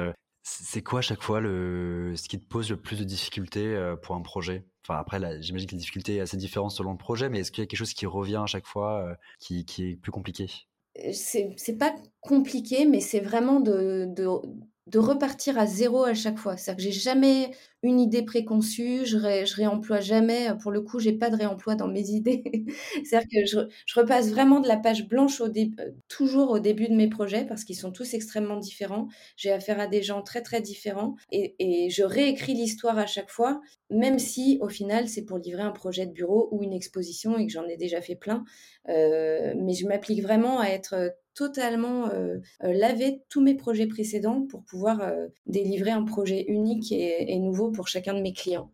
c'est 0.48 0.82
quoi 0.82 1.00
à 1.00 1.02
chaque 1.02 1.22
fois 1.22 1.40
le, 1.40 2.14
ce 2.14 2.28
qui 2.28 2.38
te 2.38 2.46
pose 2.46 2.70
le 2.70 2.76
plus 2.76 3.00
de 3.00 3.04
difficultés 3.04 3.66
euh, 3.66 3.96
pour 3.96 4.14
un 4.14 4.22
projet? 4.22 4.64
Enfin 4.84 5.00
après, 5.00 5.18
j'imagine 5.42 5.66
que 5.66 5.72
les 5.72 5.78
difficultés 5.78 6.18
sont 6.18 6.22
assez 6.22 6.36
différentes 6.36 6.70
selon 6.70 6.92
le 6.92 6.98
projet, 6.98 7.28
mais 7.28 7.40
est-ce 7.40 7.50
qu'il 7.50 7.62
y 7.62 7.64
a 7.64 7.66
quelque 7.66 7.78
chose 7.78 7.94
qui 7.94 8.06
revient 8.06 8.40
à 8.42 8.46
chaque 8.46 8.66
fois, 8.66 9.02
euh, 9.02 9.14
qui, 9.40 9.64
est 9.80 9.96
plus 9.96 10.12
compliqué? 10.12 10.48
Euh, 11.04 11.10
C'est 11.12 11.76
pas 11.76 11.92
compliqué, 12.20 12.86
mais 12.86 13.00
c'est 13.00 13.18
vraiment 13.18 13.58
de 13.58 14.06
repartir 14.94 15.58
à 15.58 15.66
zéro 15.66 16.04
à 16.04 16.14
chaque 16.14 16.38
fois. 16.38 16.56
C'est-à-dire 16.56 16.86
que 16.86 16.92
j'ai 16.92 17.00
jamais 17.00 17.50
une 17.82 18.00
idée 18.00 18.22
préconçue, 18.22 19.04
je, 19.04 19.16
ré, 19.16 19.44
je 19.46 19.54
réemploie 19.54 20.00
jamais. 20.00 20.48
Pour 20.62 20.70
le 20.70 20.80
coup, 20.80 21.00
j'ai 21.00 21.12
pas 21.12 21.28
de 21.28 21.36
réemploi 21.36 21.74
dans 21.74 21.88
mes 21.88 22.10
idées. 22.10 22.44
C'est-à-dire 23.04 23.28
que 23.28 23.46
je, 23.46 23.98
repasse 23.98 24.30
vraiment 24.30 24.60
de 24.60 24.68
la 24.68 24.76
page 24.76 25.08
blanche 25.08 25.40
euh, 25.40 25.50
toujours 26.08 26.50
au 26.50 26.58
début 26.60 26.88
de 26.88 26.94
mes 26.94 27.08
projets 27.08 27.44
parce 27.44 27.64
qu'ils 27.64 27.76
sont 27.76 27.90
tous 27.90 28.14
extrêmement 28.14 28.58
différents. 28.58 29.08
J'ai 29.36 29.52
affaire 29.52 29.80
à 29.80 29.88
des 29.88 30.02
gens 30.02 30.22
très 30.22 30.42
très 30.42 30.60
différents 30.60 31.16
et, 31.32 31.54
je 31.90 32.02
réécris 32.02 32.54
l'histoire 32.54 32.98
à 32.98 33.06
chaque 33.06 33.30
fois, 33.30 33.60
même 33.90 34.18
si 34.18 34.58
au 34.60 34.68
final 34.68 35.08
c'est 35.08 35.24
pour 35.24 35.38
livrer 35.38 35.62
un 35.62 35.70
projet 35.70 36.06
de 36.06 36.12
bureau 36.12 36.48
ou 36.52 36.62
une 36.62 36.72
exposition 36.72 37.38
et 37.38 37.46
que 37.46 37.52
j'en 37.52 37.66
ai 37.66 37.76
déjà 37.76 38.00
fait 38.00 38.16
plein. 38.16 38.44
Euh, 38.88 39.54
mais 39.56 39.74
je 39.74 39.86
m'applique 39.86 40.22
vraiment 40.22 40.60
à 40.60 40.68
être 40.68 41.12
totalement 41.36 42.08
euh, 42.08 42.38
euh, 42.64 42.72
laver 42.72 43.22
tous 43.28 43.40
mes 43.40 43.54
projets 43.54 43.86
précédents 43.86 44.46
pour 44.50 44.64
pouvoir 44.64 45.00
euh, 45.02 45.26
délivrer 45.46 45.90
un 45.90 46.02
projet 46.02 46.46
unique 46.48 46.90
et, 46.90 47.38
nouveau 47.38 47.70
pour 47.70 47.86
chacun 47.86 48.14
de 48.14 48.20
mes 48.20 48.32
clients. 48.32 48.72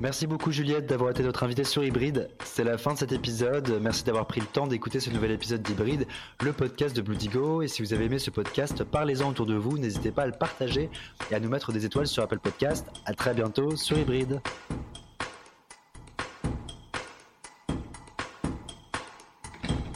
Merci 0.00 0.26
beaucoup 0.26 0.50
Juliette 0.50 0.86
d'avoir 0.86 1.10
été 1.10 1.22
notre 1.22 1.42
invitée 1.42 1.64
sur 1.64 1.84
Hybride. 1.84 2.28
C'est 2.44 2.64
la 2.64 2.78
fin 2.78 2.94
de 2.94 2.98
cet 2.98 3.12
épisode. 3.12 3.78
Merci 3.80 4.04
d'avoir 4.04 4.26
pris 4.26 4.40
le 4.40 4.46
temps 4.46 4.66
d'écouter 4.66 4.98
ce 4.98 5.10
nouvel 5.10 5.32
épisode 5.32 5.62
d'Hybride, 5.62 6.06
le 6.42 6.52
podcast 6.52 6.96
de 6.96 7.02
Bloodigo. 7.02 7.62
Et 7.62 7.68
si 7.68 7.82
vous 7.82 7.92
avez 7.92 8.06
aimé 8.06 8.18
ce 8.18 8.30
podcast, 8.30 8.82
parlez-en 8.82 9.30
autour 9.30 9.46
de 9.46 9.54
vous. 9.54 9.78
N'hésitez 9.78 10.10
pas 10.10 10.22
à 10.22 10.26
le 10.26 10.32
partager 10.32 10.90
et 11.30 11.34
à 11.34 11.40
nous 11.40 11.48
mettre 11.48 11.72
des 11.72 11.84
étoiles 11.84 12.08
sur 12.08 12.22
Apple 12.22 12.40
Podcast. 12.40 12.86
À 13.04 13.14
très 13.14 13.34
bientôt 13.34 13.76
sur 13.76 13.98
Hybride. 13.98 14.40